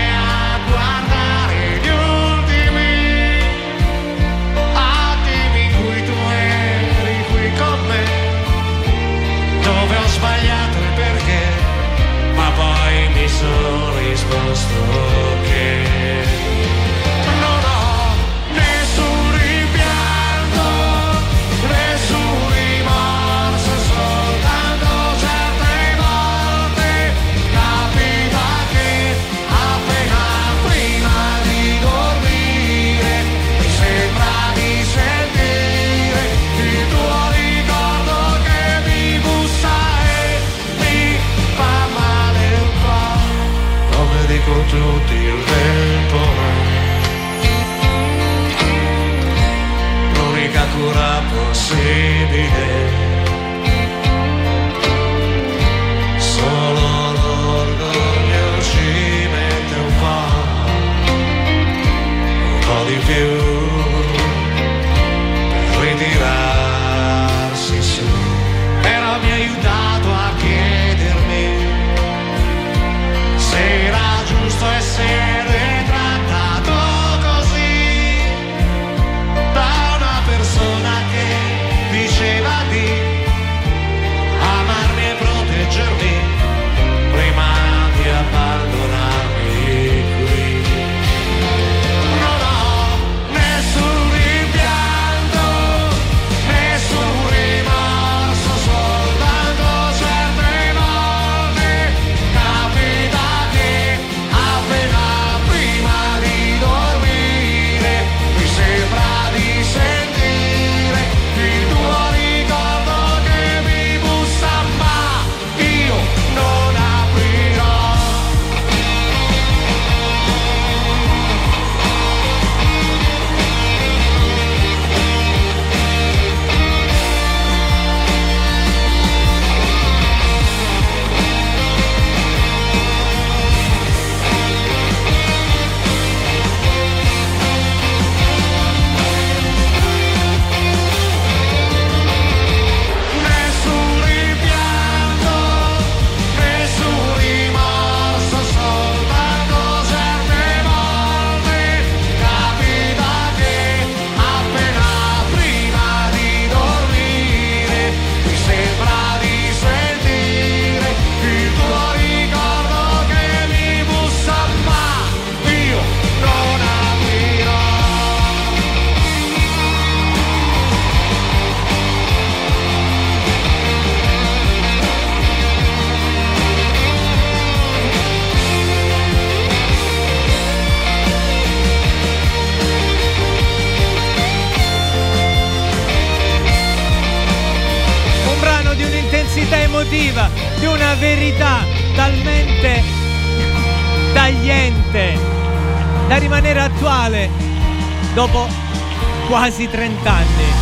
quasi 199.66 199.70
30 199.70 200.12
anni. 200.12 200.54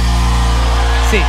Sì, 1.09 1.21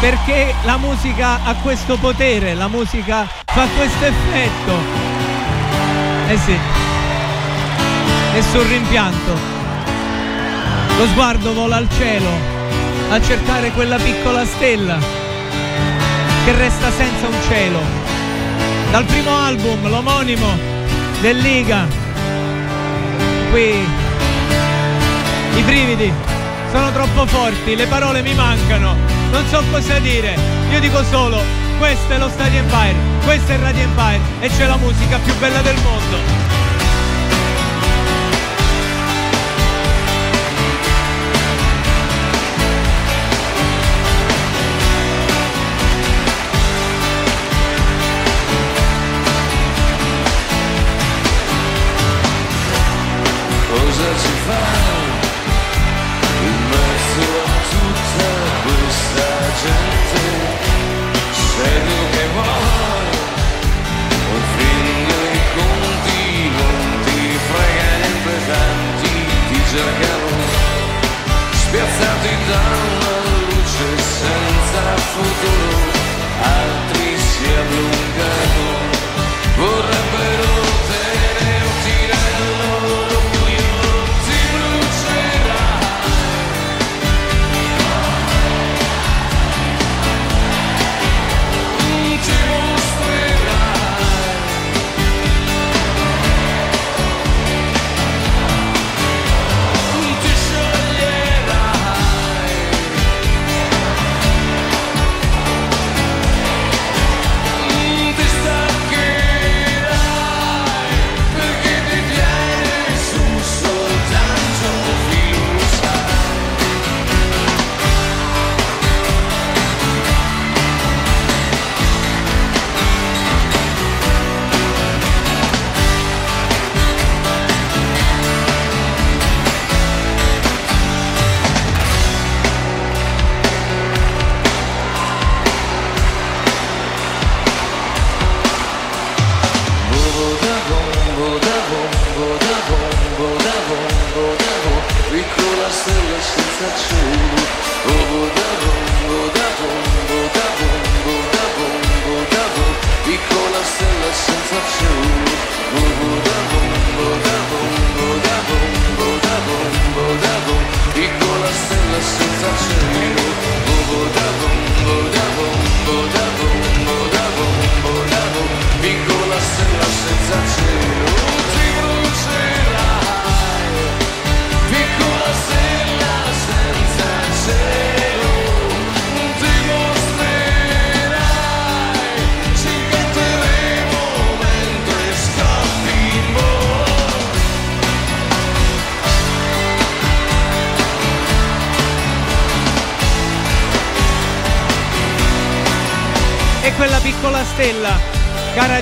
perché 0.00 0.54
la 0.64 0.76
musica 0.76 1.40
ha 1.44 1.54
questo 1.56 1.96
potere, 1.96 2.54
la 2.54 2.68
musica 2.68 3.26
fa 3.44 3.66
questo 3.76 4.04
effetto. 4.04 4.72
Eh 6.28 6.38
sì, 6.38 6.58
nessun 8.32 8.68
rimpianto. 8.68 9.54
Lo 10.98 11.06
sguardo 11.08 11.52
vola 11.52 11.76
al 11.76 11.88
cielo 11.96 12.54
a 13.10 13.20
cercare 13.20 13.70
quella 13.72 13.98
piccola 13.98 14.44
stella 14.44 14.98
che 16.44 16.52
resta 16.52 16.90
senza 16.90 17.26
un 17.26 17.36
cielo. 17.46 17.80
Dal 18.90 19.04
primo 19.04 19.36
album, 19.36 19.88
l'omonimo 19.88 20.46
del 21.20 21.38
Liga. 21.38 21.86
Qui 23.50 24.04
i 25.56 25.62
brividi 25.62 26.12
sono 26.70 26.92
troppo 26.92 27.26
forti, 27.26 27.76
le 27.76 27.86
parole 27.86 28.22
mi 28.22 28.34
mancano, 28.34 28.94
non 29.30 29.46
so 29.48 29.62
cosa 29.70 29.98
dire. 29.98 30.36
Io 30.70 30.80
dico 30.80 31.02
solo, 31.04 31.40
questo 31.78 32.12
è 32.12 32.18
lo 32.18 32.28
Stadio 32.28 32.60
Empire, 32.60 32.96
questo 33.24 33.52
è 33.52 33.58
Radio 33.58 33.82
Empire 33.82 34.20
e 34.40 34.48
c'è 34.48 34.66
la 34.66 34.76
musica 34.76 35.18
più 35.18 35.34
bella 35.38 35.60
del 35.62 35.76
mondo. 35.82 36.44
Cosa 53.68 54.18
ci 54.18 54.32
fa 54.46 54.95
cercano, 69.76 70.28
spiazzati 71.52 72.34
dalla 72.48 73.16
luce 73.28 73.88
senza 73.98 74.82
futuro, 75.12 75.92
altri 76.40 77.18
si 77.18 77.44
allungano, 77.60 78.64
vorrei 79.56 80.05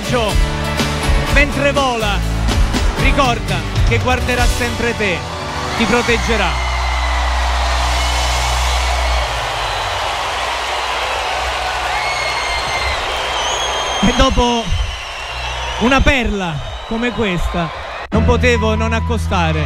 Gio, 0.01 0.31
mentre 1.33 1.71
vola, 1.71 2.19
ricorda 3.01 3.55
che 3.87 3.97
guarderà 3.99 4.43
sempre 4.45 4.95
te, 4.97 5.17
ti 5.77 5.83
proteggerà. 5.85 6.49
E 14.01 14.13
dopo 14.17 14.63
una 15.79 16.01
perla 16.01 16.55
come 16.87 17.11
questa, 17.11 17.69
non 18.09 18.25
potevo 18.25 18.75
non 18.75 18.91
accostare. 18.91 19.65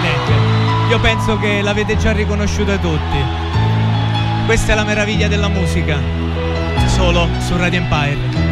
Niente, 0.00 0.32
io 0.88 0.98
penso 0.98 1.38
che 1.38 1.62
l'avete 1.62 1.96
già 1.96 2.12
riconosciuta 2.12 2.76
tutti. 2.78 3.24
Questa 4.44 4.72
è 4.72 4.74
la 4.74 4.84
meraviglia 4.84 5.28
della 5.28 5.48
musica, 5.48 5.98
solo 6.86 7.28
su 7.38 7.56
Radio 7.56 7.78
Empire. 7.80 8.51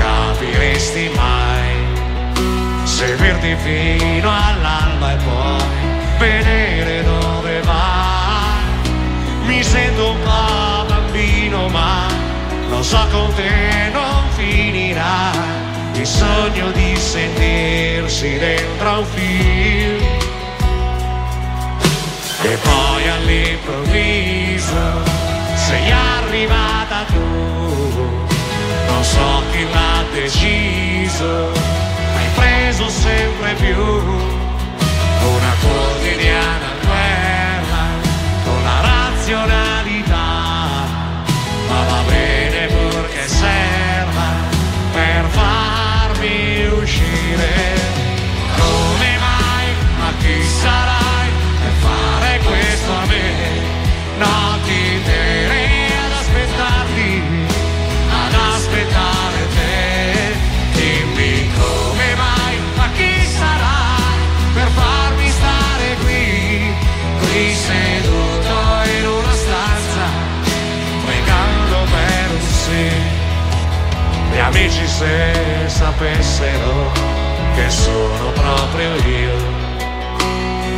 capiresti 0.00 1.10
mai. 1.14 1.68
Seguirti 2.84 3.56
fino 3.64 4.28
all'alba 4.28 5.12
e 5.12 5.16
poi 5.16 5.62
vedere 6.18 7.02
dove 7.02 7.60
vai. 7.62 8.62
Mi 9.46 9.62
sento 9.62 10.10
un 10.10 10.20
po' 10.22 10.84
bambino, 10.86 11.68
ma 11.68 12.06
lo 12.70 12.82
so 12.82 13.06
con 13.10 13.32
te 13.34 13.90
non 13.92 14.22
finirà. 14.36 15.32
Il 15.94 16.06
sogno 16.06 16.70
di 16.70 16.96
sentirsi 16.96 18.38
dentro 18.38 18.98
un 19.00 19.04
film. 19.04 20.08
E 22.42 22.58
poi 22.62 23.08
all'improvviso 23.08 25.02
sei 25.54 25.90
arrivata 25.90 27.04
tu, 27.12 28.09
non 29.00 29.08
so 29.08 29.42
chi 29.50 29.64
l'ha 29.72 30.04
deciso, 30.12 31.50
ma 32.12 32.18
hai 32.20 32.28
preso 32.34 32.86
sempre 32.90 33.54
più. 33.54 33.82
Una 35.36 35.54
quotidiana 35.62 36.68
guerra 36.84 37.84
con 38.44 38.62
la 38.62 38.80
razionalità, 38.90 39.89
amici 74.80 74.86
se 74.86 75.68
sapessero 75.68 76.92
che 77.54 77.68
sono 77.70 78.32
proprio 78.32 78.94
io, 78.96 79.36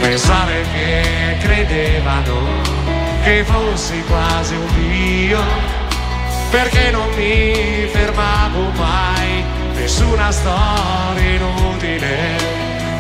pensare 0.00 0.64
che 0.72 1.36
credevano 1.40 2.60
che 3.22 3.44
fossi 3.44 4.02
quasi 4.08 4.54
un 4.54 4.66
dio, 4.74 5.40
perché 6.50 6.90
non 6.90 7.08
mi 7.14 7.86
fermavo 7.92 8.70
mai, 8.76 9.44
nessuna 9.74 10.30
storia 10.32 11.34
inutile, 11.34 12.36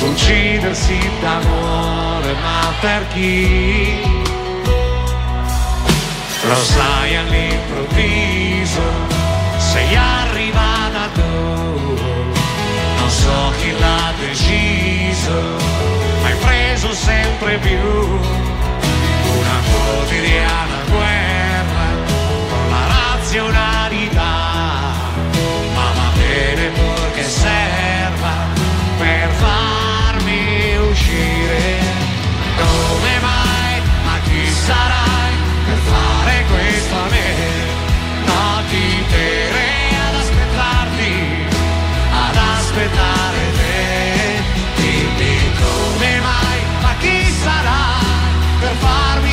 uccidersi 0.00 0.98
d'amore, 1.20 2.32
ma 2.34 2.72
per 2.80 3.06
chi? 3.08 4.00
Lo 6.44 6.56
sai 6.56 7.16
all'improvviso, 7.16 8.82
sei 9.58 9.96
arrivata 9.96 10.71
tu, 11.14 11.22
non 12.98 13.10
so 13.10 13.52
chi 13.58 13.70
l'ha 13.78 14.12
deciso, 14.18 15.40
ma 16.22 16.28
hai 16.28 16.36
preso 16.36 16.92
sempre 16.92 17.58
più 17.58 17.78
una 19.38 19.58
quotidiana 19.70 20.78
guerra 20.88 21.88
con 22.50 22.70
la 22.70 22.86
razionalità, 22.96 24.34
ma 25.74 25.86
va 25.96 26.08
bene 26.16 26.68
purché 26.68 27.24
serva 27.24 28.34
per 28.98 29.30
farmi 29.30 30.76
uscire. 30.90 31.80
Come 32.56 33.18
mai? 33.20 33.80
Ma 34.04 34.18
chi 34.24 34.46
sarai 34.66 35.32
per 35.66 35.78
fare 35.90 36.44
questo 36.50 36.94
a 36.94 37.08
me? 37.10 37.30
Notti 38.24 38.76
intere 38.76 39.60
ad 39.66 39.71
aspettare 42.82 43.52
te. 43.58 44.80
Dimmi 44.80 45.36
come 45.60 46.20
mai? 46.20 46.58
Ma 46.82 46.94
chi 46.98 47.24
sarai 47.42 48.34
per 48.60 48.74
farmi 48.78 49.31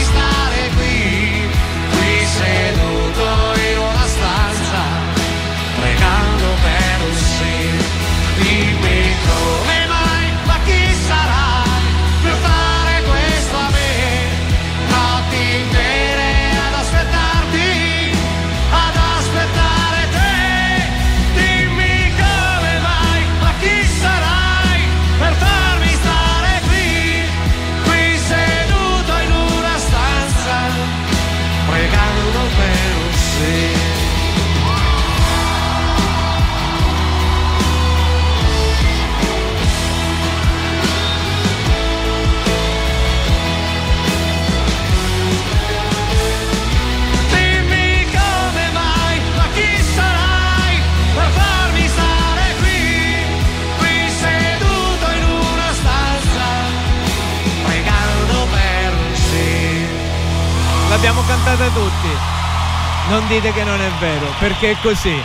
Non 63.10 63.26
dite 63.26 63.52
che 63.52 63.64
non 63.64 63.82
è 63.82 63.90
vero, 64.00 64.28
perché 64.38 64.72
è 64.72 64.78
così. 64.84 65.20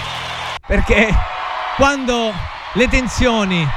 Perché 0.66 1.14
quando 1.76 2.32
le 2.72 2.88
tensioni 2.88 3.68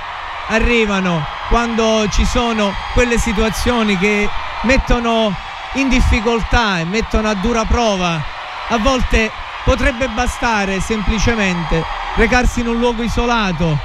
arrivano, 0.47 1.25
quando 1.49 2.07
ci 2.09 2.23
sono 2.23 2.73
quelle 2.93 3.17
situazioni 3.17 3.97
che 3.97 4.29
mettono 4.61 5.35
in 5.73 5.89
difficoltà 5.89 6.79
e 6.79 6.85
mettono 6.85 7.27
a 7.27 7.33
dura 7.33 7.65
prova, 7.65 8.23
a 8.69 8.77
volte 8.77 9.29
potrebbe 9.65 10.07
bastare 10.07 10.79
semplicemente 10.79 11.83
recarsi 12.15 12.61
in 12.61 12.69
un 12.69 12.77
luogo 12.77 13.03
isolato, 13.03 13.77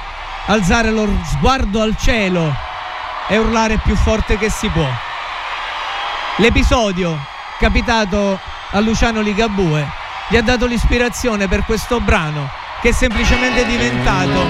alzare 0.47 0.93
lo 0.93 1.09
sguardo 1.25 1.83
al 1.83 1.97
cielo 1.99 2.55
e 3.27 3.39
urlare 3.39 3.79
più 3.79 3.97
forte 3.97 4.39
che 4.39 4.51
si 4.51 4.68
può. 4.68 4.89
L'episodio 6.37 7.18
capitato 7.59 8.39
a 8.70 8.79
Luciano 8.79 9.20
Ligabue 9.20 10.01
gli 10.33 10.37
ha 10.39 10.43
dato 10.43 10.64
l'ispirazione 10.64 11.47
per 11.47 11.62
questo 11.66 12.01
brano 12.01 12.49
che 12.80 12.89
è 12.89 12.93
semplicemente 12.93 13.66
diventato 13.66 14.41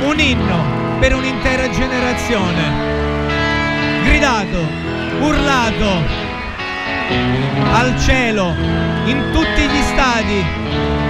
un 0.00 0.18
inno 0.18 0.98
per 0.98 1.14
un'intera 1.14 1.70
generazione. 1.70 4.02
Gridato, 4.02 4.66
urlato 5.20 6.02
al 7.70 7.96
cielo, 8.00 8.52
in 9.04 9.30
tutti 9.32 9.60
gli 9.60 9.82
stadi, 9.92 10.44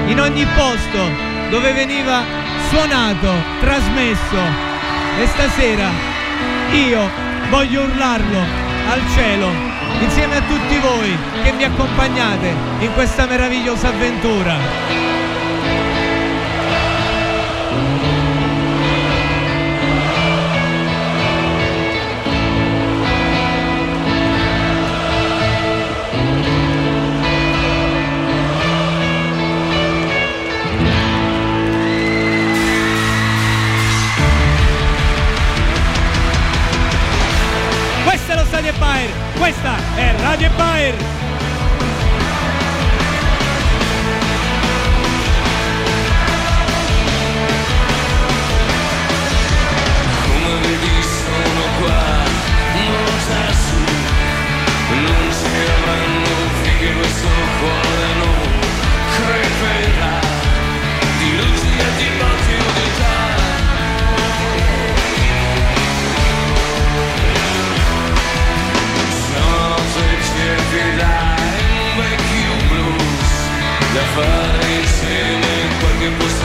in 0.08 0.20
ogni 0.20 0.46
posto 0.54 1.10
dove 1.48 1.72
veniva 1.72 2.22
suonato, 2.68 3.32
trasmesso. 3.60 4.36
E 5.20 5.26
stasera 5.26 5.88
io 6.72 7.10
voglio 7.48 7.84
urlarlo 7.84 8.40
al 8.90 9.00
cielo 9.14 9.77
insieme 10.00 10.36
a 10.36 10.42
tutti 10.42 10.78
voi 10.78 11.16
che 11.42 11.52
mi 11.52 11.64
accompagnate 11.64 12.54
in 12.80 12.92
questa 12.94 13.26
meravigliosa 13.26 13.88
avventura. 13.88 15.17
Stadio 38.68 38.86
Empire, 38.86 39.12
questa 39.38 39.76
è 39.96 40.14
Radio 40.20 40.46
Empire. 40.48 41.27
Da 74.18 74.24
fare 74.24 74.72
insieme 74.80 75.46
in 75.62 76.37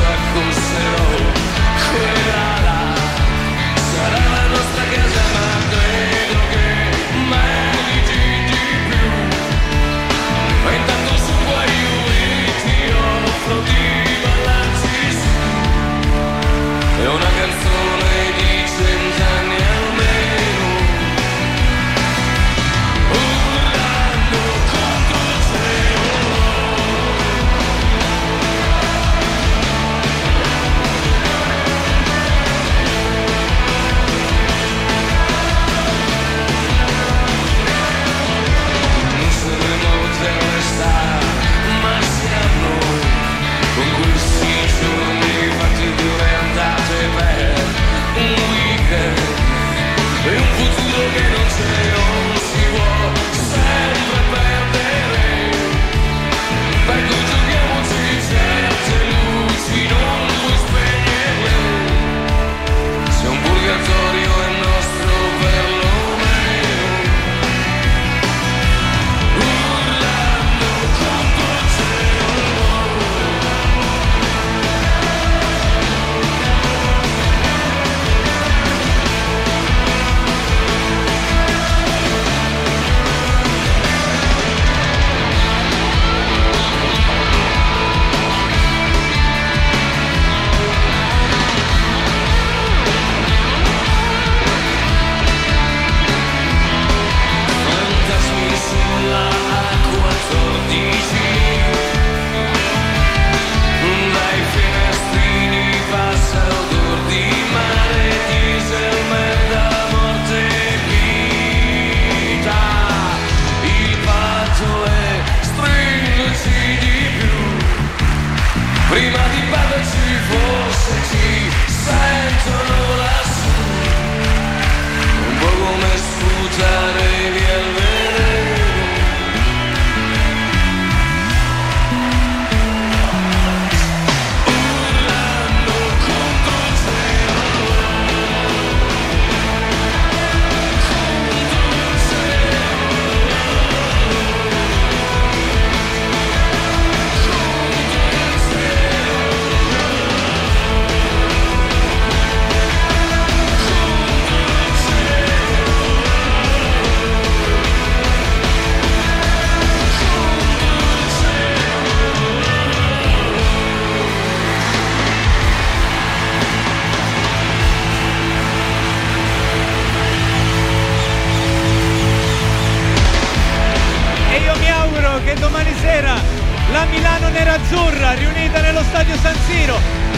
que 51.13 51.21
no 51.29 51.49
sea 51.49 52.02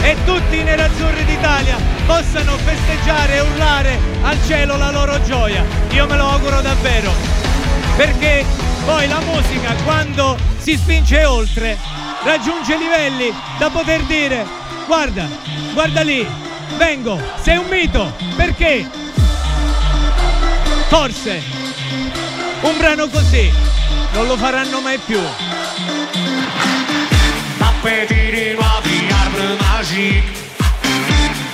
e 0.06 0.16
tutti 0.24 0.58
i 0.58 0.62
nerazzurri 0.62 1.24
d'Italia 1.24 1.76
possano 2.06 2.56
festeggiare 2.58 3.34
e 3.34 3.40
urlare 3.40 3.98
al 4.22 4.38
cielo 4.46 4.76
la 4.76 4.92
loro 4.92 5.20
gioia. 5.24 5.64
Io 5.90 6.06
me 6.06 6.16
lo 6.16 6.28
auguro 6.28 6.60
davvero, 6.60 7.12
perché 7.96 8.44
poi 8.84 9.08
la 9.08 9.18
musica 9.22 9.74
quando 9.82 10.38
si 10.58 10.76
spinge 10.76 11.24
oltre 11.24 11.76
raggiunge 12.22 12.76
livelli 12.76 13.34
da 13.58 13.68
poter 13.68 14.02
dire 14.02 14.46
guarda, 14.86 15.26
guarda 15.72 16.02
lì, 16.02 16.24
vengo, 16.76 17.20
sei 17.42 17.56
un 17.56 17.66
mito, 17.68 18.14
perché? 18.36 18.88
Forse 20.86 21.42
un 22.60 22.76
brano 22.78 23.08
così 23.08 23.52
non 24.12 24.28
lo 24.28 24.36
faranno 24.36 24.80
mai 24.80 24.98
più. 24.98 25.20
Tappetini 27.58 28.52
nuovi, 28.52 29.15
arbre 29.36 29.56
magique 29.60 30.44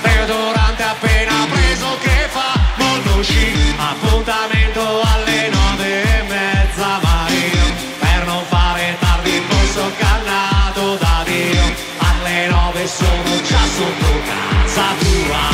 Deodorante 0.01 0.83
appena 0.83 1.47
preso 1.51 1.97
che 2.01 2.27
fa 2.29 2.59
molto 2.77 3.19
chic 3.19 3.57
Appuntamento 3.77 5.01
alle 5.01 5.49
nove 5.49 6.03
e 6.03 6.23
mezza 6.23 6.99
ma 7.01 7.27
io 7.29 7.65
Per 7.99 8.25
non 8.25 8.43
fare 8.47 8.95
tardi 8.99 9.41
posso 9.47 9.91
cannato 9.97 10.95
da 10.95 11.23
Dio 11.25 11.63
Alle 11.97 12.47
nove 12.47 12.87
sono 12.87 13.41
già 13.47 13.65
sotto 13.75 14.21
casa 14.25 14.87
tua. 14.99 15.51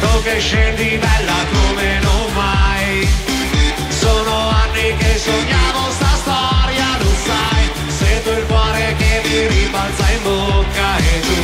Tu 0.00 0.22
che 0.22 0.38
scendi 0.38 0.96
bella 0.96 1.34
come 1.52 1.69
sognavo 5.20 5.90
sta 5.90 6.12
storia, 6.22 6.86
lo 6.98 7.12
sai 7.26 7.64
Sento 7.88 8.30
il 8.32 8.44
cuore 8.46 8.94
che 8.96 9.20
mi 9.24 9.46
ribalza 9.46 10.10
in 10.10 10.22
bocca 10.22 10.96
e 10.96 11.20
tu. 11.20 11.38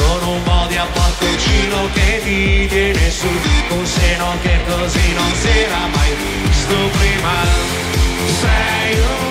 Con 0.00 0.28
un 0.34 0.42
po' 0.44 0.66
di 0.68 0.76
abbottoncino 0.76 1.78
che 1.94 2.20
ti 2.22 2.66
tiene 2.68 3.10
su 3.10 3.26
Un 3.70 3.86
seno 3.86 4.26
che 4.42 4.56
così 4.68 5.12
non 5.14 5.32
si 5.34 5.48
era 5.48 5.86
mai 5.94 6.12
visto 6.44 6.76
prima. 6.98 7.34
Sei 8.40 8.98
un 8.98 9.27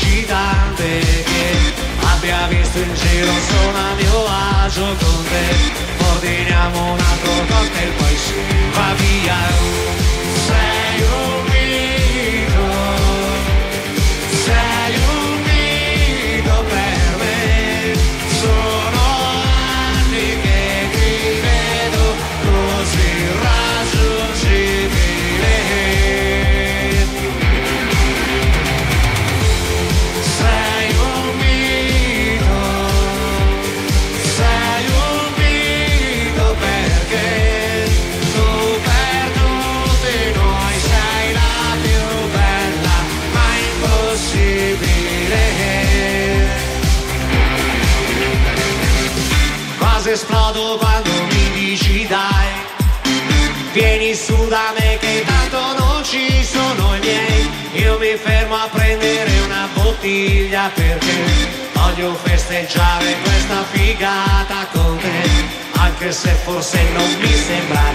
eccitante 0.00 1.00
che 1.24 1.74
abbia 2.00 2.46
visto 2.48 2.78
in 2.78 2.94
giro 2.94 3.32
sono 3.48 3.78
a 3.78 3.94
mio 3.94 4.26
agio 4.62 4.96
con 4.98 5.24
te. 5.28 6.04
Ordiniamo 6.14 6.92
un 6.92 6.98
altro 6.98 7.32
cocktail, 7.48 7.92
poi 7.92 8.16
si 8.16 8.34
va 8.72 8.94
via. 8.94 9.36
Su 54.14 54.48
da 54.48 54.72
me 54.76 54.98
che 54.98 55.24
tanto 55.24 55.58
non 55.78 56.02
ci 56.04 56.42
sono 56.42 56.96
i 56.96 56.98
miei. 56.98 57.48
Io 57.74 57.96
mi 57.98 58.16
fermo 58.16 58.56
a 58.56 58.68
prendere 58.68 59.30
una 59.46 59.68
bottiglia 59.72 60.68
perché 60.74 61.68
Voglio 61.72 62.14
festeggiare 62.14 63.16
questa 63.22 63.64
figata 63.70 64.66
con 64.72 64.96
te. 64.98 65.28
Anche 65.72 66.12
se 66.12 66.30
forse 66.44 66.82
non 66.92 67.16
mi 67.20 67.34
sembra 67.34 67.89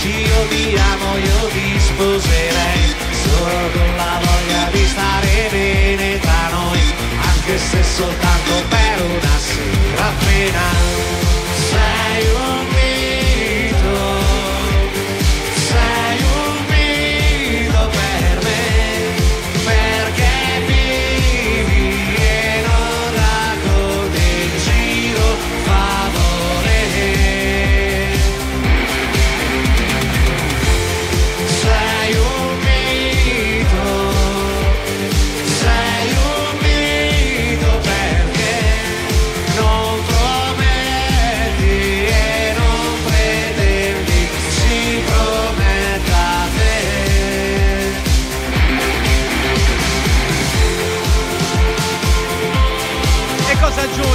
Senza 0.00 0.08
dirci 0.08 0.08
io 0.08 0.46
ti 0.48 0.76
amo, 0.76 1.16
io 1.18 1.46
ti 1.48 1.78
sposerei. 1.78 2.94
Solo 3.10 3.70
con 3.72 3.96
la 3.96 4.20
voglia 4.22 4.70
di 4.70 4.86
stare 4.86 5.48
bene 5.50 6.18
tra 6.20 6.48
noi 6.50 6.80
Anche 7.20 7.58
se 7.58 7.82
soltanto 7.82 8.64
per 8.68 9.02
una 9.04 9.38
sera 9.38 10.06
appena 10.06 11.09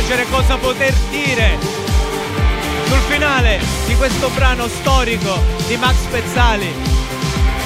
E 0.08 0.26
cosa 0.30 0.56
poter 0.58 0.93
dire? 1.10 1.76
di 3.88 3.95
questo 3.95 4.30
brano 4.30 4.68
storico 4.68 5.39
di 5.68 5.78
Max 5.78 5.95
Pezzali. 6.10 6.72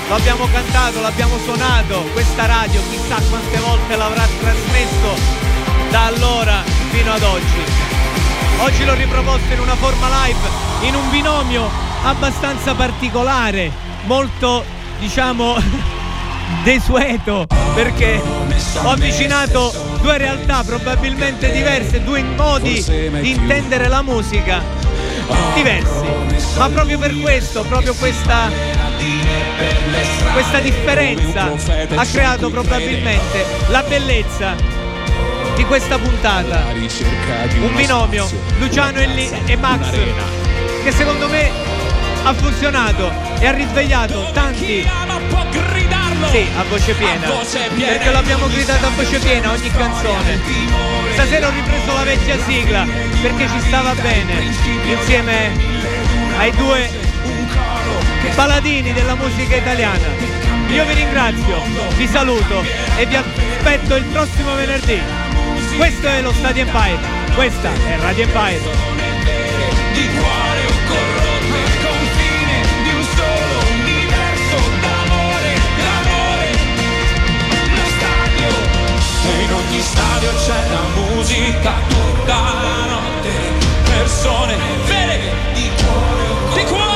Lo 0.08 0.16
abbiamo 0.16 0.48
cantato, 0.52 1.02
l'abbiamo 1.02 1.38
suonato, 1.40 2.02
questa 2.14 2.46
radio 2.46 2.82
chissà 2.90 3.16
quante 3.30 3.58
volte 3.58 3.96
l'avrà 3.96 4.26
trasmesso 4.40 5.18
da 5.90 6.06
allora 6.06 6.64
fino 6.92 7.12
ad 7.12 7.24
oggi. 7.24 7.64
Oggi 8.60 8.86
l'ho 8.86 8.94
riproposto 8.94 9.54
in 9.54 9.60
una 9.60 9.76
forma 9.76 10.08
live, 10.26 10.40
in 10.82 10.96
un 10.96 11.10
binomio 11.10 11.70
abbastanza 12.04 12.74
particolare, 12.76 13.72
molto 14.06 14.64
diciamo 15.00 15.58
desueto, 16.64 17.48
perché 17.74 18.22
ho 18.84 18.90
avvicinato 18.90 19.89
due 20.02 20.18
realtà 20.18 20.64
probabilmente 20.64 21.52
diverse, 21.52 22.04
due 22.04 22.24
modi 22.24 22.84
di 22.84 23.30
intendere 23.30 23.88
la 23.88 24.02
musica 24.02 24.62
diversi. 25.54 26.08
Ma 26.58 26.70
proprio 26.70 26.98
per 26.98 27.18
questo, 27.20 27.64
proprio 27.64 27.94
questa, 27.96 28.50
questa 30.34 30.60
differenza 30.60 31.52
ha 31.96 32.06
creato 32.06 32.50
probabilmente 32.50 33.46
la 33.68 33.84
bellezza 33.84 34.56
di 35.56 35.66
questa 35.66 35.98
puntata. 35.98 36.64
Un 36.72 37.76
binomio, 37.76 38.30
Luciano 38.60 39.00
e, 39.00 39.30
e 39.46 39.56
Max, 39.58 39.90
che 40.84 40.92
secondo 40.92 41.28
me 41.28 41.50
ha 42.24 42.34
funzionato 42.34 43.12
e 43.40 43.48
ha 43.48 43.52
risvegliato 43.52 44.30
tanti 44.34 44.86
sì, 46.30 46.48
a 46.56 46.64
voce 46.64 46.94
piena. 46.94 47.26
A 47.26 47.30
voce 47.30 47.70
piena 47.74 47.92
perché 47.92 48.12
l'abbiamo 48.12 48.48
gridato 48.48 48.86
a 48.86 48.90
voce 48.90 49.20
piena 49.20 49.52
ogni 49.52 49.72
canzone. 49.72 50.40
Stasera 51.14 51.48
ho 51.48 51.52
ripreso 51.52 51.94
la 51.94 52.04
vecchia 52.04 52.38
sigla 52.46 52.86
perché 53.22 53.48
ci 53.48 53.60
stava 53.68 53.94
bene 53.96 54.54
insieme 54.86 55.52
ai 56.38 56.52
due 56.52 56.90
paladini 58.36 58.94
della 58.94 59.16
musica 59.16 59.56
italiana. 59.56 60.06
Io 60.70 60.86
vi 60.86 60.94
ringrazio, 60.94 61.64
vi 61.98 62.08
saluto 62.08 62.64
e 62.96 63.06
vi 63.06 63.16
aspetto 63.16 63.96
il 63.96 64.04
prossimo 64.06 64.54
venerdì. 64.54 65.02
Questo 65.78 66.08
è 66.08 66.22
lo 66.22 66.32
Stadio 66.32 66.64
Empire, 66.64 67.00
questa 67.34 67.72
è 67.74 67.98
Radio 68.00 68.24
Empire. 68.24 69.09
Stadio 79.82 80.30
c'è 80.36 80.70
la 80.72 81.02
musica 81.02 81.74
tutta 81.88 82.36
la 82.36 82.86
notte. 82.86 83.32
Persone 83.84 84.56
vere 84.86 85.32
di 85.54 85.70
cuore, 85.78 86.54
di 86.54 86.64
cuore 86.66 86.89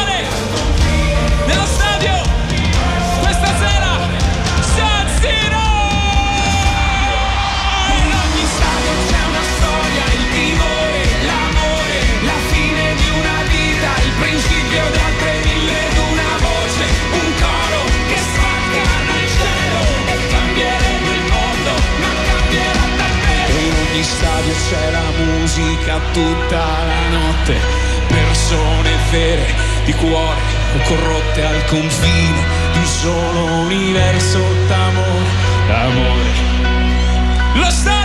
stadio 24.24 24.54
c'è 24.70 24.92
la 24.92 25.26
musica 25.26 26.00
tutta 26.14 26.58
la 26.58 27.10
notte. 27.10 27.56
Persone 28.08 28.92
vere 29.12 29.54
di 29.86 29.94
cuore 29.94 30.40
corrotte 30.86 31.46
al 31.46 31.66
confine 31.66 32.42
di 32.72 32.80
un 32.80 32.86
solo 32.86 33.44
universo 33.64 34.40
d'amore. 34.68 35.30
D'amore. 35.68 36.32
Lo 37.56 37.70
stadio 37.70 38.03